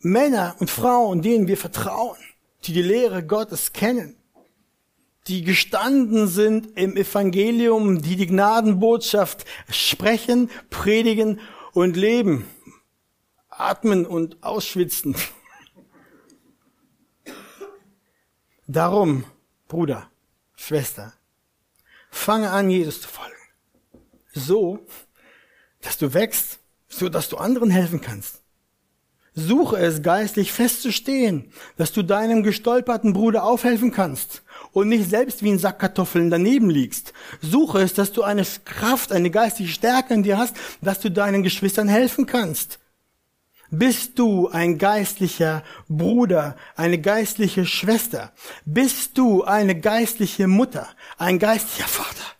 [0.00, 2.18] Männer und Frauen, denen wir vertrauen,
[2.64, 4.16] die die Lehre Gottes kennen,
[5.26, 11.40] die gestanden sind im Evangelium, die die Gnadenbotschaft sprechen, predigen
[11.72, 12.46] und leben,
[13.48, 15.14] atmen und ausschwitzen.
[18.66, 19.24] Darum,
[19.68, 20.10] Bruder,
[20.56, 21.12] Schwester,
[22.10, 23.34] fange an, Jesus zu folgen.
[24.32, 24.86] So,
[25.82, 28.39] dass du wächst, so dass du anderen helfen kannst.
[29.34, 35.50] Suche es geistlich festzustehen, dass du deinem gestolperten Bruder aufhelfen kannst und nicht selbst wie
[35.50, 37.12] ein Sack Kartoffeln daneben liegst.
[37.40, 41.42] Suche es, dass du eine Kraft, eine geistige Stärke in dir hast, dass du deinen
[41.42, 42.80] Geschwistern helfen kannst.
[43.70, 48.32] Bist du ein geistlicher Bruder, eine geistliche Schwester?
[48.64, 50.88] Bist du eine geistliche Mutter,
[51.18, 52.39] ein geistlicher Vater?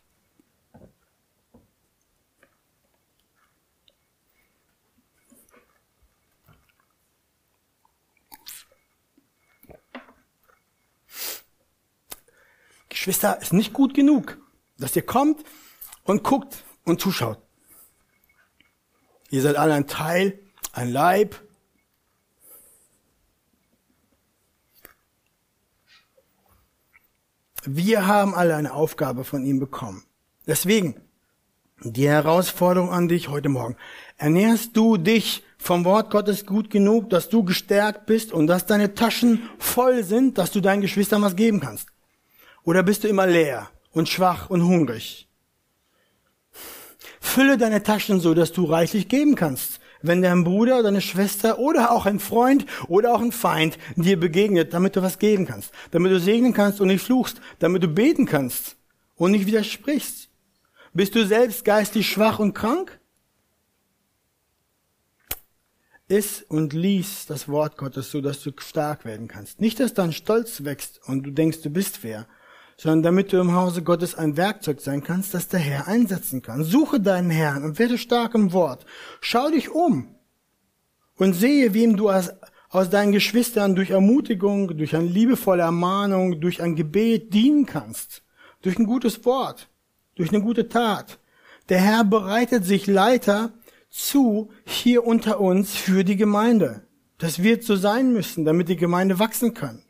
[13.00, 14.36] Geschwister, ist nicht gut genug,
[14.76, 15.42] dass ihr kommt
[16.04, 17.38] und guckt und zuschaut.
[19.30, 20.38] Ihr seid alle ein Teil,
[20.72, 21.40] ein Leib.
[27.64, 30.04] Wir haben alle eine Aufgabe von ihm bekommen.
[30.46, 31.00] Deswegen
[31.82, 33.78] die Herausforderung an dich heute Morgen.
[34.18, 38.92] Ernährst du dich vom Wort Gottes gut genug, dass du gestärkt bist und dass deine
[38.92, 41.88] Taschen voll sind, dass du deinen Geschwistern was geben kannst?
[42.64, 45.28] Oder bist du immer leer und schwach und hungrig?
[47.20, 49.80] Fülle deine Taschen so, dass du reichlich geben kannst.
[50.02, 54.18] Wenn dein Bruder oder deine Schwester oder auch ein Freund oder auch ein Feind dir
[54.18, 57.88] begegnet, damit du was geben kannst, damit du segnen kannst und nicht fluchst, damit du
[57.88, 58.76] beten kannst
[59.16, 60.30] und nicht widersprichst.
[60.94, 62.98] Bist du selbst geistig schwach und krank?
[66.08, 69.60] Iss und lies das Wort Gottes so, dass du stark werden kannst.
[69.60, 72.26] Nicht, dass dein Stolz wächst und du denkst, du bist wer,
[72.80, 76.64] sondern damit du im Hause Gottes ein Werkzeug sein kannst, das der Herr einsetzen kann.
[76.64, 78.86] Suche deinen Herrn und werde stark im Wort.
[79.20, 80.14] Schau dich um
[81.16, 82.30] und sehe, wem du aus,
[82.70, 88.22] aus deinen Geschwistern durch Ermutigung, durch eine liebevolle Ermahnung, durch ein Gebet dienen kannst.
[88.62, 89.68] Durch ein gutes Wort,
[90.14, 91.18] durch eine gute Tat.
[91.68, 93.52] Der Herr bereitet sich Leiter
[93.90, 96.82] zu hier unter uns für die Gemeinde.
[97.18, 99.82] Das wird so sein müssen, damit die Gemeinde wachsen kann.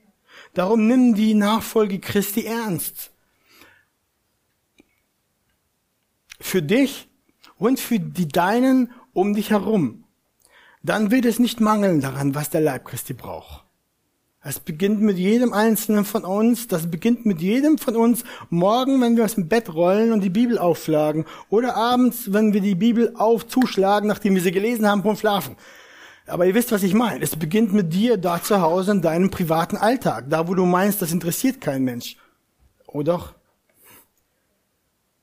[0.55, 3.13] Darum nimm die Nachfolge Christi ernst.
[6.41, 7.09] Für dich
[7.57, 10.05] und für die Deinen um dich herum.
[10.83, 13.65] Dann wird es nicht mangeln daran, was der Leib Christi braucht.
[14.43, 16.67] Es beginnt mit jedem Einzelnen von uns.
[16.67, 20.31] Das beginnt mit jedem von uns morgen, wenn wir aus dem Bett rollen und die
[20.31, 21.27] Bibel aufschlagen.
[21.51, 25.57] Oder abends, wenn wir die Bibel auf zuschlagen, nachdem wir sie gelesen haben vom Schlafen.
[26.31, 27.23] Aber ihr wisst, was ich meine.
[27.23, 30.27] Es beginnt mit dir da zu Hause in deinem privaten Alltag.
[30.29, 32.17] Da, wo du meinst, das interessiert kein Mensch.
[32.87, 33.35] Oh doch.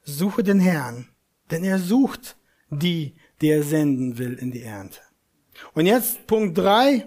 [0.04, 1.10] Suche den Herrn,
[1.52, 2.38] denn er sucht
[2.70, 5.00] die, die er senden will in die Ernte.
[5.74, 7.06] Und jetzt Punkt drei.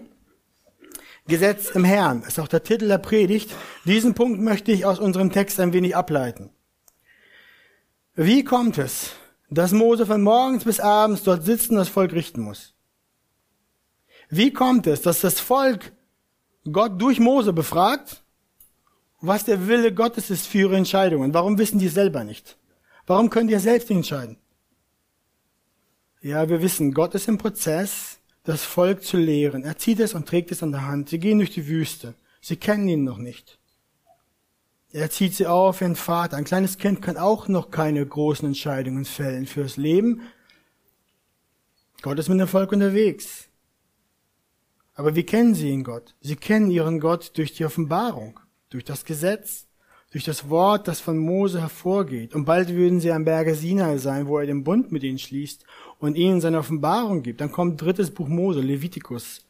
[1.26, 3.54] Gesetz im Herrn ist auch der Titel der Predigt.
[3.84, 6.50] Diesen Punkt möchte ich aus unserem Text ein wenig ableiten.
[8.16, 9.12] Wie kommt es,
[9.48, 12.74] dass Mose von morgens bis abends dort sitzen und das Volk richten muss?
[14.30, 15.92] Wie kommt es, dass das Volk
[16.70, 18.22] Gott durch Mose befragt,
[19.20, 21.34] was der Wille Gottes ist für ihre Entscheidungen?
[21.34, 22.56] Warum wissen die es selber nicht?
[23.06, 24.36] Warum können die selbst nicht entscheiden?
[26.22, 29.64] Ja, wir wissen, Gott ist im Prozess, das Volk zu lehren.
[29.64, 31.08] Er zieht es und trägt es an der Hand.
[31.08, 32.14] Sie gehen durch die Wüste.
[32.40, 33.58] Sie kennen ihn noch nicht.
[34.92, 36.36] Er zieht sie auf ein Vater.
[36.36, 40.22] Ein kleines Kind kann auch noch keine großen Entscheidungen fällen fürs Leben.
[42.02, 43.49] Gott ist mit dem Volk unterwegs.
[45.00, 46.14] Aber wie kennen sie ihn Gott?
[46.20, 48.38] Sie kennen ihren Gott durch die Offenbarung,
[48.68, 49.66] durch das Gesetz,
[50.12, 52.34] durch das Wort, das von Mose hervorgeht.
[52.34, 55.64] Und bald würden sie am Berge Sinai sein, wo er den Bund mit ihnen schließt
[56.00, 57.40] und ihnen seine Offenbarung gibt.
[57.40, 59.46] Dann kommt drittes Buch Mose, Levitikus.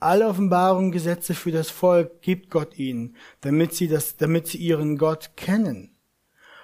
[0.00, 4.98] Alle Offenbarungen, Gesetze für das Volk gibt Gott ihnen, damit sie das, damit sie ihren
[4.98, 5.94] Gott kennen.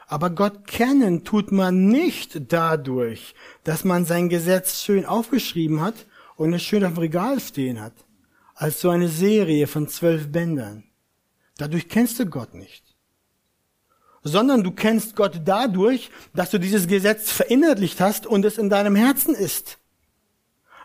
[0.08, 6.52] Aber Gott kennen tut man nicht dadurch, dass man sein Gesetz schön aufgeschrieben hat und
[6.52, 7.94] es schön auf dem Regal stehen hat
[8.54, 10.84] als so eine Serie von zwölf Bändern.
[11.56, 12.84] Dadurch kennst du Gott nicht.
[14.22, 18.96] Sondern du kennst Gott dadurch, dass du dieses Gesetz verinnerlicht hast und es in deinem
[18.96, 19.78] Herzen ist.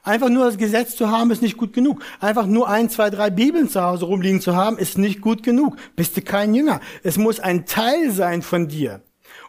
[0.03, 2.01] Einfach nur das Gesetz zu haben, ist nicht gut genug.
[2.19, 5.77] Einfach nur ein, zwei, drei Bibeln zu Hause rumliegen zu haben, ist nicht gut genug.
[5.95, 6.79] Bist du kein Jünger.
[7.03, 9.01] Es muss ein Teil sein von dir.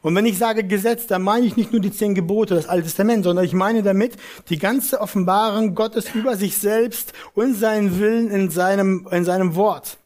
[0.03, 2.85] Und wenn ich sage Gesetz, dann meine ich nicht nur die zehn Gebote, das Alte
[2.85, 4.17] Testament, sondern ich meine damit
[4.49, 9.99] die ganze Offenbarung Gottes über sich selbst und seinen Willen in seinem, in seinem Wort.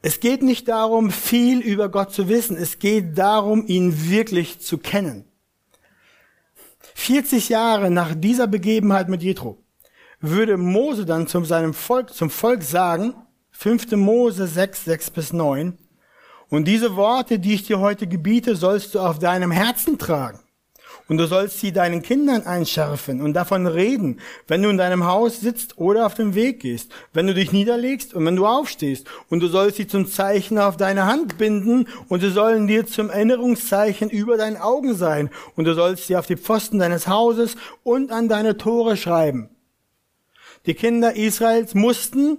[0.00, 2.56] Es geht nicht darum, viel über Gott zu wissen.
[2.56, 5.24] Es geht darum, ihn wirklich zu kennen.
[6.94, 9.58] 40 Jahre nach dieser Begebenheit mit Jethro
[10.20, 13.14] würde Mose dann zu seinem Volk, zum Volk sagen,
[13.52, 13.92] 5.
[13.92, 15.78] Mose 6, 6 bis 9,
[16.50, 20.40] und diese Worte, die ich dir heute gebiete, sollst du auf deinem Herzen tragen.
[21.06, 25.38] Und du sollst sie deinen Kindern einschärfen und davon reden, wenn du in deinem Haus
[25.40, 29.06] sitzt oder auf dem Weg gehst, wenn du dich niederlegst und wenn du aufstehst.
[29.28, 33.10] Und du sollst sie zum Zeichen auf deine Hand binden und sie sollen dir zum
[33.10, 35.28] Erinnerungszeichen über deinen Augen sein.
[35.56, 39.50] Und du sollst sie auf die Pfosten deines Hauses und an deine Tore schreiben.
[40.64, 42.38] Die Kinder Israels mussten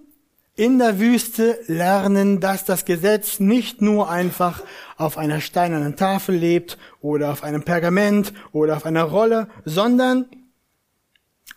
[0.56, 4.64] in der Wüste lernen, dass das Gesetz nicht nur einfach
[4.98, 10.26] auf einer steinernen Tafel lebt oder auf einem Pergament oder auf einer Rolle, sondern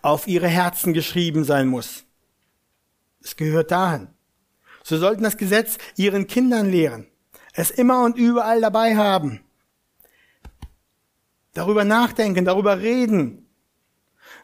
[0.02, 2.04] auf ihre Herzen geschrieben sein muss.
[3.22, 4.08] Es gehört dahin.
[4.82, 7.06] So sollten das Gesetz ihren Kindern lehren,
[7.52, 9.40] es immer und überall dabei haben,
[11.52, 13.47] darüber nachdenken, darüber reden,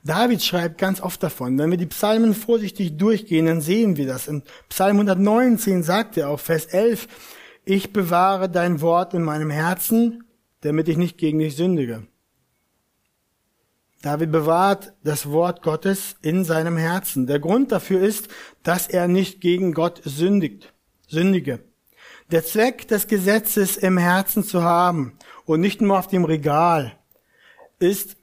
[0.05, 1.59] David schreibt ganz oft davon.
[1.59, 4.28] Wenn wir die Psalmen vorsichtig durchgehen, dann sehen wir das.
[4.28, 7.09] In Psalm 119 sagt er auch, Vers 11,
[7.64, 10.24] ich bewahre dein Wort in meinem Herzen,
[10.61, 12.07] damit ich nicht gegen dich sündige.
[14.02, 17.26] David bewahrt das Wort Gottes in seinem Herzen.
[17.26, 18.28] Der Grund dafür ist,
[18.62, 20.74] dass er nicht gegen Gott sündigt,
[21.09, 21.61] sündige.
[22.30, 26.98] Der Zweck des Gesetzes im Herzen zu haben und nicht nur auf dem Regal
[27.78, 28.16] ist,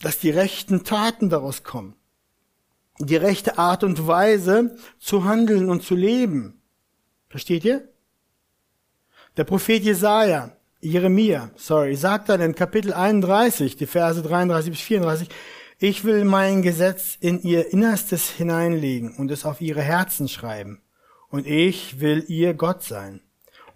[0.00, 1.94] dass die rechten Taten daraus kommen.
[2.98, 6.60] Die rechte Art und Weise zu handeln und zu leben.
[7.28, 7.88] Versteht ihr?
[9.36, 15.28] Der Prophet Jesaja, Jeremia, sorry, sagt dann in Kapitel 31, die Verse 33 bis 34,
[15.78, 20.82] ich will mein Gesetz in ihr Innerstes hineinlegen und es auf ihre Herzen schreiben.
[21.28, 23.20] Und ich will ihr Gott sein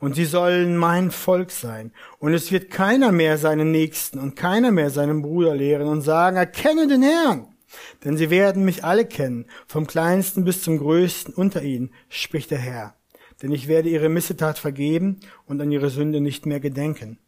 [0.03, 1.93] und sie sollen mein Volk sein.
[2.19, 6.37] Und es wird keiner mehr seinen Nächsten und keiner mehr seinen Bruder lehren und sagen,
[6.37, 7.55] erkenne den Herrn.
[8.03, 12.59] Denn sie werden mich alle kennen, vom kleinsten bis zum größten unter ihnen, spricht der
[12.59, 12.97] Herr.
[13.43, 17.21] Denn ich werde ihre Missetat vergeben und an ihre Sünde nicht mehr gedenken.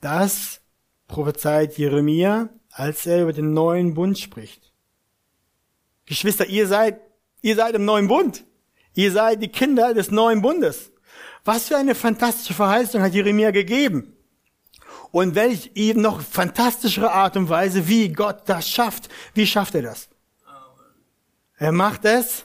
[0.00, 0.62] Das
[1.08, 4.72] prophezeit Jeremia, als er über den neuen Bund spricht.
[6.06, 7.02] Geschwister, ihr seid,
[7.42, 8.46] ihr seid im neuen Bund.
[8.94, 10.91] Ihr seid die Kinder des neuen Bundes.
[11.44, 14.16] Was für eine fantastische Verheißung hat Jeremia gegeben.
[15.10, 19.08] Und welch eben noch fantastischere Art und Weise, wie Gott das schafft.
[19.34, 20.08] Wie schafft er das?
[21.58, 22.44] Er macht es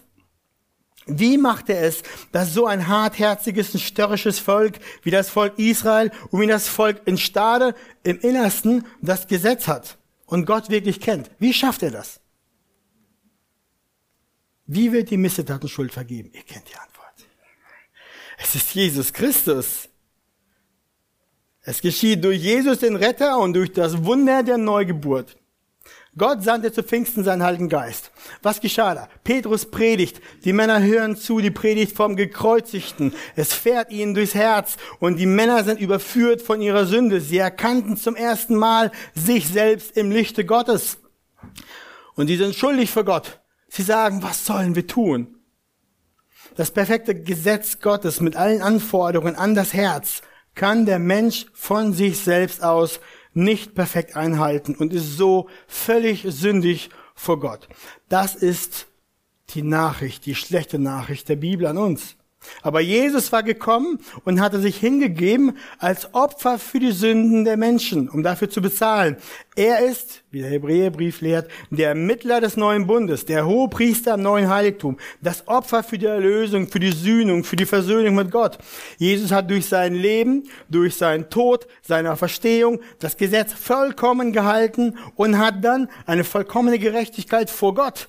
[1.08, 6.12] Wie macht er es, dass so ein hartherziges und störrisches Volk wie das Volk Israel
[6.32, 7.74] und wie das Volk in Stade
[8.04, 11.32] im Innersten das Gesetz hat und Gott wirklich kennt?
[11.40, 12.20] Wie schafft er das?
[14.66, 16.30] Wie wird die Missetatenschuld vergeben?
[16.34, 16.97] Ihr kennt die Antwort.
[18.38, 19.90] Es ist Jesus Christus.
[21.64, 25.36] Es geschieht durch Jesus den Retter und durch das Wunder der Neugeburt.
[26.18, 28.12] Gott sandte zu Pfingsten seinen Heiligen Geist.
[28.42, 29.10] Was geschah da?
[29.24, 30.20] Petrus predigt.
[30.46, 33.14] Die Männer hören zu, die Predigt vom Gekreuzigten.
[33.36, 37.22] Es fährt ihnen durchs Herz und die Männer sind überführt von ihrer Sünde.
[37.22, 40.98] Sie erkannten zum ersten Mal sich selbst im Lichte Gottes.
[42.16, 43.40] Und sie sind schuldig vor Gott.
[43.68, 45.37] Sie sagen, was sollen wir tun?
[46.58, 50.24] Das perfekte Gesetz Gottes mit allen Anforderungen an das Herz
[50.56, 53.00] kann der Mensch von sich selbst aus
[53.36, 57.70] nicht perfekt einhalten und ist so völlig sündig vor Gott.
[58.10, 58.88] Das ist
[59.52, 62.17] die Nachricht, die schlechte Nachricht der Bibel an uns.
[62.62, 68.10] Aber Jesus war gekommen und hatte sich hingegeben als Opfer für die Sünden der Menschen,
[68.10, 69.18] um dafür zu bezahlen.
[69.56, 74.22] Er ist, wie der Hebräerbrief lehrt, der Mittler des neuen Bundes, der hohe Priester im
[74.22, 78.60] neuen Heiligtum, das Opfer für die Erlösung, für die Sühnung, für die Versöhnung mit Gott.
[78.98, 85.40] Jesus hat durch sein Leben, durch seinen Tod, seine Verstehung das Gesetz vollkommen gehalten und
[85.40, 88.08] hat dann eine vollkommene Gerechtigkeit vor Gott.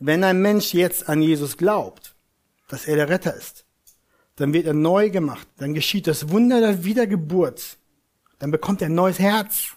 [0.00, 2.16] Wenn ein Mensch jetzt an Jesus glaubt,
[2.68, 3.64] dass er der Retter ist.
[4.36, 5.48] Dann wird er neu gemacht.
[5.56, 7.76] Dann geschieht das Wunder der Wiedergeburt.
[8.38, 9.72] Dann bekommt er ein neues Herz.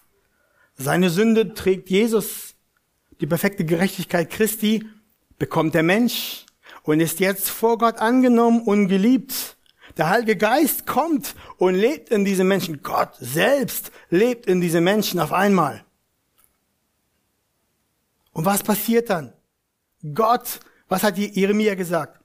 [0.78, 2.54] Seine Sünde trägt Jesus.
[3.20, 4.86] Die perfekte Gerechtigkeit Christi
[5.40, 6.46] bekommt der Mensch
[6.84, 9.58] und ist jetzt vor Gott angenommen und geliebt.
[9.98, 12.82] Der Heilige Geist kommt und lebt in diese Menschen.
[12.82, 15.84] Gott selbst lebt in diese Menschen auf einmal.
[18.32, 19.34] Und was passiert dann?
[20.14, 22.21] Gott, was hat Jeremia gesagt?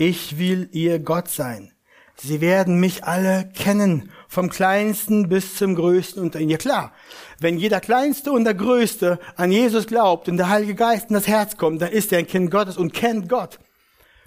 [0.00, 1.72] Ich will ihr Gott sein.
[2.14, 6.50] Sie werden mich alle kennen, vom Kleinsten bis zum Größten unter ihnen.
[6.50, 6.92] Ja klar,
[7.40, 11.26] wenn jeder Kleinste und der Größte an Jesus glaubt und der Heilige Geist in das
[11.26, 13.58] Herz kommt, dann ist er ein Kind Gottes und kennt Gott.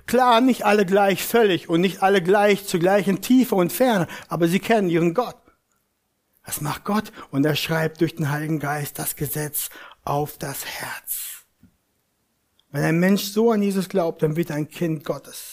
[0.08, 4.50] Klar, nicht alle gleich völlig und nicht alle gleich zu gleichen Tiefe und Ferne, aber
[4.50, 5.38] sie kennen ihren Gott.
[6.46, 9.70] Das macht Gott und er schreibt durch den Heiligen Geist das Gesetz
[10.04, 11.46] auf das Herz.
[12.72, 15.51] Wenn ein Mensch so an Jesus glaubt, dann wird er ein Kind Gottes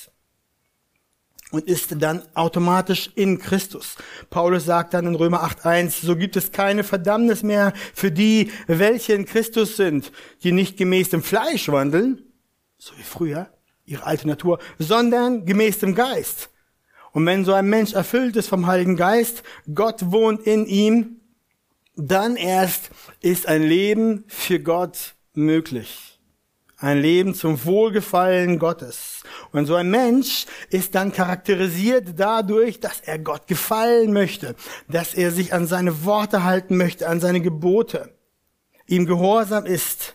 [1.50, 3.96] und ist dann automatisch in Christus.
[4.30, 9.14] Paulus sagt dann in Römer 8.1, so gibt es keine Verdammnis mehr für die, welche
[9.14, 12.22] in Christus sind, die nicht gemäß dem Fleisch wandeln,
[12.76, 13.50] so wie früher,
[13.84, 16.50] ihre alte Natur, sondern gemäß dem Geist.
[17.12, 19.42] Und wenn so ein Mensch erfüllt ist vom Heiligen Geist,
[19.74, 21.20] Gott wohnt in ihm,
[21.96, 22.90] dann erst
[23.20, 26.07] ist ein Leben für Gott möglich.
[26.80, 29.24] Ein Leben zum Wohlgefallen Gottes.
[29.50, 34.54] Und so ein Mensch ist dann charakterisiert dadurch, dass er Gott gefallen möchte,
[34.88, 38.14] dass er sich an seine Worte halten möchte, an seine Gebote,
[38.86, 40.14] ihm gehorsam ist,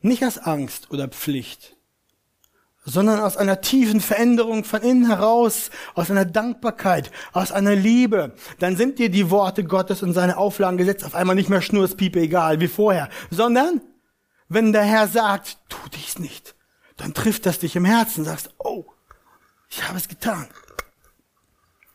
[0.00, 1.76] nicht aus Angst oder Pflicht,
[2.84, 8.34] sondern aus einer tiefen Veränderung von innen heraus, aus einer Dankbarkeit, aus einer Liebe.
[8.60, 12.20] Dann sind dir die Worte Gottes und seine Auflagen gesetzt auf einmal nicht mehr schnurspiepe
[12.20, 13.80] egal wie vorher, sondern
[14.48, 16.54] wenn der Herr sagt, tu dies nicht,
[16.96, 18.86] dann trifft das dich im Herzen, sagst, oh,
[19.68, 20.48] ich habe es getan.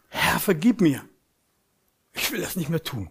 [0.09, 1.03] Herr, vergib mir.
[2.13, 3.09] Ich will das nicht mehr tun.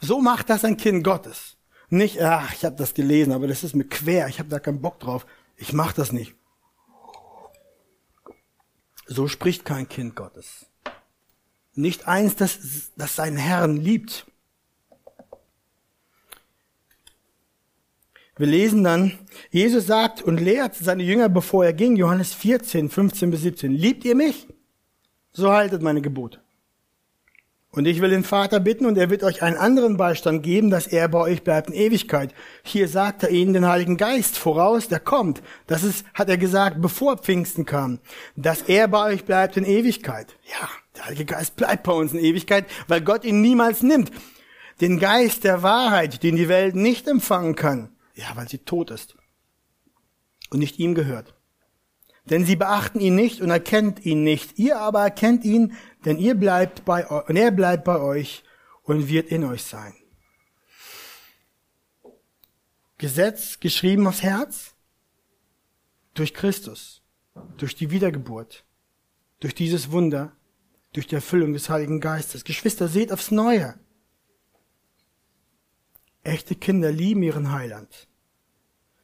[0.00, 1.56] So macht das ein Kind Gottes.
[1.88, 4.82] Nicht, ach, ich habe das gelesen, aber das ist mir quer, ich habe da keinen
[4.82, 5.26] Bock drauf.
[5.56, 6.34] Ich mache das nicht.
[9.06, 10.66] So spricht kein Kind Gottes.
[11.74, 14.26] Nicht eins, das, das seinen Herrn liebt.
[18.42, 19.12] Wir lesen dann,
[19.52, 24.04] Jesus sagt und lehrt seine Jünger, bevor er ging, Johannes 14, 15 bis 17, liebt
[24.04, 24.48] ihr mich?
[25.30, 26.40] So haltet meine Gebote.
[27.70, 30.88] Und ich will den Vater bitten und er wird euch einen anderen Beistand geben, dass
[30.88, 32.34] er bei euch bleibt in Ewigkeit.
[32.64, 35.40] Hier sagt er ihnen den Heiligen Geist voraus, der kommt.
[35.68, 38.00] Das ist, hat er gesagt, bevor Pfingsten kam,
[38.34, 40.36] dass er bei euch bleibt in Ewigkeit.
[40.50, 44.10] Ja, der Heilige Geist bleibt bei uns in Ewigkeit, weil Gott ihn niemals nimmt.
[44.80, 49.16] Den Geist der Wahrheit, den die Welt nicht empfangen kann, ja, weil sie tot ist
[50.50, 51.34] und nicht ihm gehört.
[52.24, 54.58] Denn sie beachten ihn nicht und erkennt ihn nicht.
[54.58, 58.44] Ihr aber erkennt ihn, denn ihr bleibt bei und er bleibt bei euch
[58.84, 59.94] und wird in euch sein.
[62.98, 64.74] Gesetz geschrieben aufs Herz
[66.14, 67.02] durch Christus,
[67.56, 68.64] durch die Wiedergeburt,
[69.40, 70.36] durch dieses Wunder,
[70.92, 72.44] durch die Erfüllung des Heiligen Geistes.
[72.44, 73.74] Geschwister, seht aufs Neue.
[76.24, 78.08] Echte Kinder lieben ihren Heiland.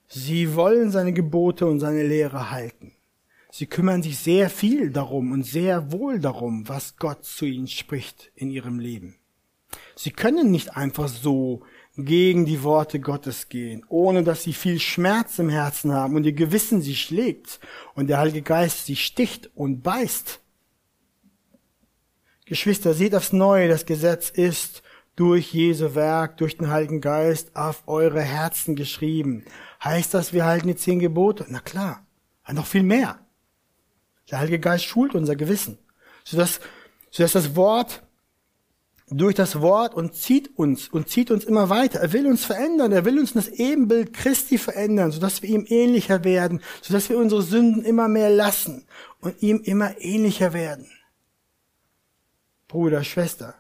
[0.07, 2.93] Sie wollen seine Gebote und seine Lehre halten.
[3.51, 8.31] Sie kümmern sich sehr viel darum und sehr wohl darum, was Gott zu ihnen spricht
[8.35, 9.17] in ihrem Leben.
[9.97, 11.63] Sie können nicht einfach so
[11.97, 16.33] gegen die Worte Gottes gehen, ohne dass sie viel Schmerz im Herzen haben und ihr
[16.33, 17.59] Gewissen sie schlägt
[17.95, 20.41] und der Heilige Geist sie sticht und beißt.
[22.45, 24.83] Geschwister, seht aufs Neue, das Gesetz ist
[25.19, 29.45] durch Jesu Werk, durch den Heiligen Geist auf eure Herzen geschrieben.
[29.83, 31.45] Heißt das, wir halten die zehn Gebote?
[31.49, 32.07] Na klar,
[32.53, 33.19] noch viel mehr.
[34.31, 35.77] Der Heilige Geist schult unser Gewissen,
[36.23, 36.61] sodass,
[37.11, 38.05] sodass das Wort
[39.11, 41.99] durch das Wort und zieht uns und zieht uns immer weiter.
[41.99, 46.23] Er will uns verändern, er will uns das Ebenbild Christi verändern, sodass wir ihm ähnlicher
[46.23, 48.87] werden, sodass wir unsere Sünden immer mehr lassen
[49.21, 50.87] und ihm immer ähnlicher werden.
[52.69, 53.57] Bruder, Schwester,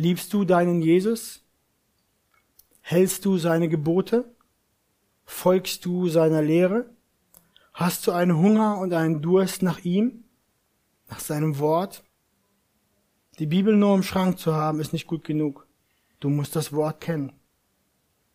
[0.00, 1.44] liebst du deinen Jesus?
[2.80, 4.34] Hältst du seine Gebote?
[5.24, 6.90] Folgst du seiner Lehre?
[7.72, 10.24] Hast du einen Hunger und einen Durst nach ihm,
[11.08, 12.02] nach seinem Wort?
[13.38, 15.66] Die Bibel nur im Schrank zu haben, ist nicht gut genug.
[16.18, 17.32] Du musst das Wort kennen.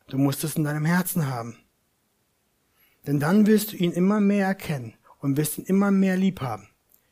[0.07, 1.57] Du musst es in deinem Herzen haben.
[3.05, 6.67] Denn dann wirst du ihn immer mehr erkennen und wirst ihn immer mehr lieb haben,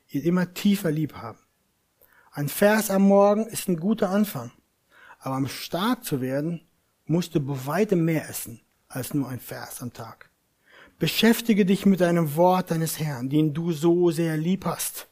[0.10, 1.43] ihn immer tiefer lieb haben.
[2.36, 4.52] Ein Vers am Morgen ist ein guter Anfang,
[5.20, 6.62] aber um stark zu werden,
[7.06, 10.30] musst du bei weitem mehr essen als nur ein Vers am Tag.
[11.00, 15.08] Beschäftige dich mit einem Wort deines Herrn, den du so sehr lieb hast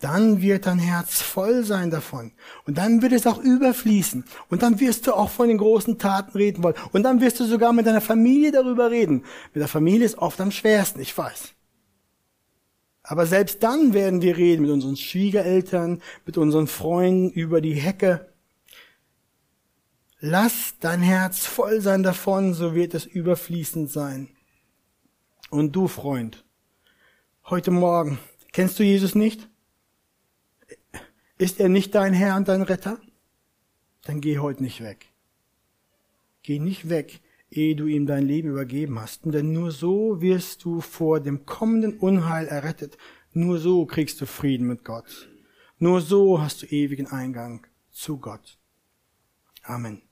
[0.00, 2.32] dann wird dein Herz voll sein davon.
[2.66, 4.24] Und dann wird es auch überfließen.
[4.48, 6.76] Und dann wirst du auch von den großen Taten reden wollen.
[6.92, 9.24] Und dann wirst du sogar mit deiner Familie darüber reden.
[9.52, 11.52] Mit der Familie ist oft am schwersten, ich weiß.
[13.10, 18.30] Aber selbst dann werden wir reden mit unseren Schwiegereltern, mit unseren Freunden über die Hecke.
[20.20, 24.28] Lass dein Herz voll sein davon, so wird es überfließend sein.
[25.48, 26.44] Und du, Freund,
[27.46, 28.18] heute Morgen,
[28.52, 29.48] kennst du Jesus nicht?
[31.38, 33.00] Ist er nicht dein Herr und dein Retter?
[34.02, 35.06] Dann geh heute nicht weg.
[36.42, 39.22] Geh nicht weg, ehe du ihm dein Leben übergeben hast.
[39.24, 42.98] Denn nur so wirst du vor dem kommenden Unheil errettet.
[43.32, 45.28] Nur so kriegst du Frieden mit Gott.
[45.78, 48.58] Nur so hast du ewigen Eingang zu Gott.
[49.62, 50.07] Amen.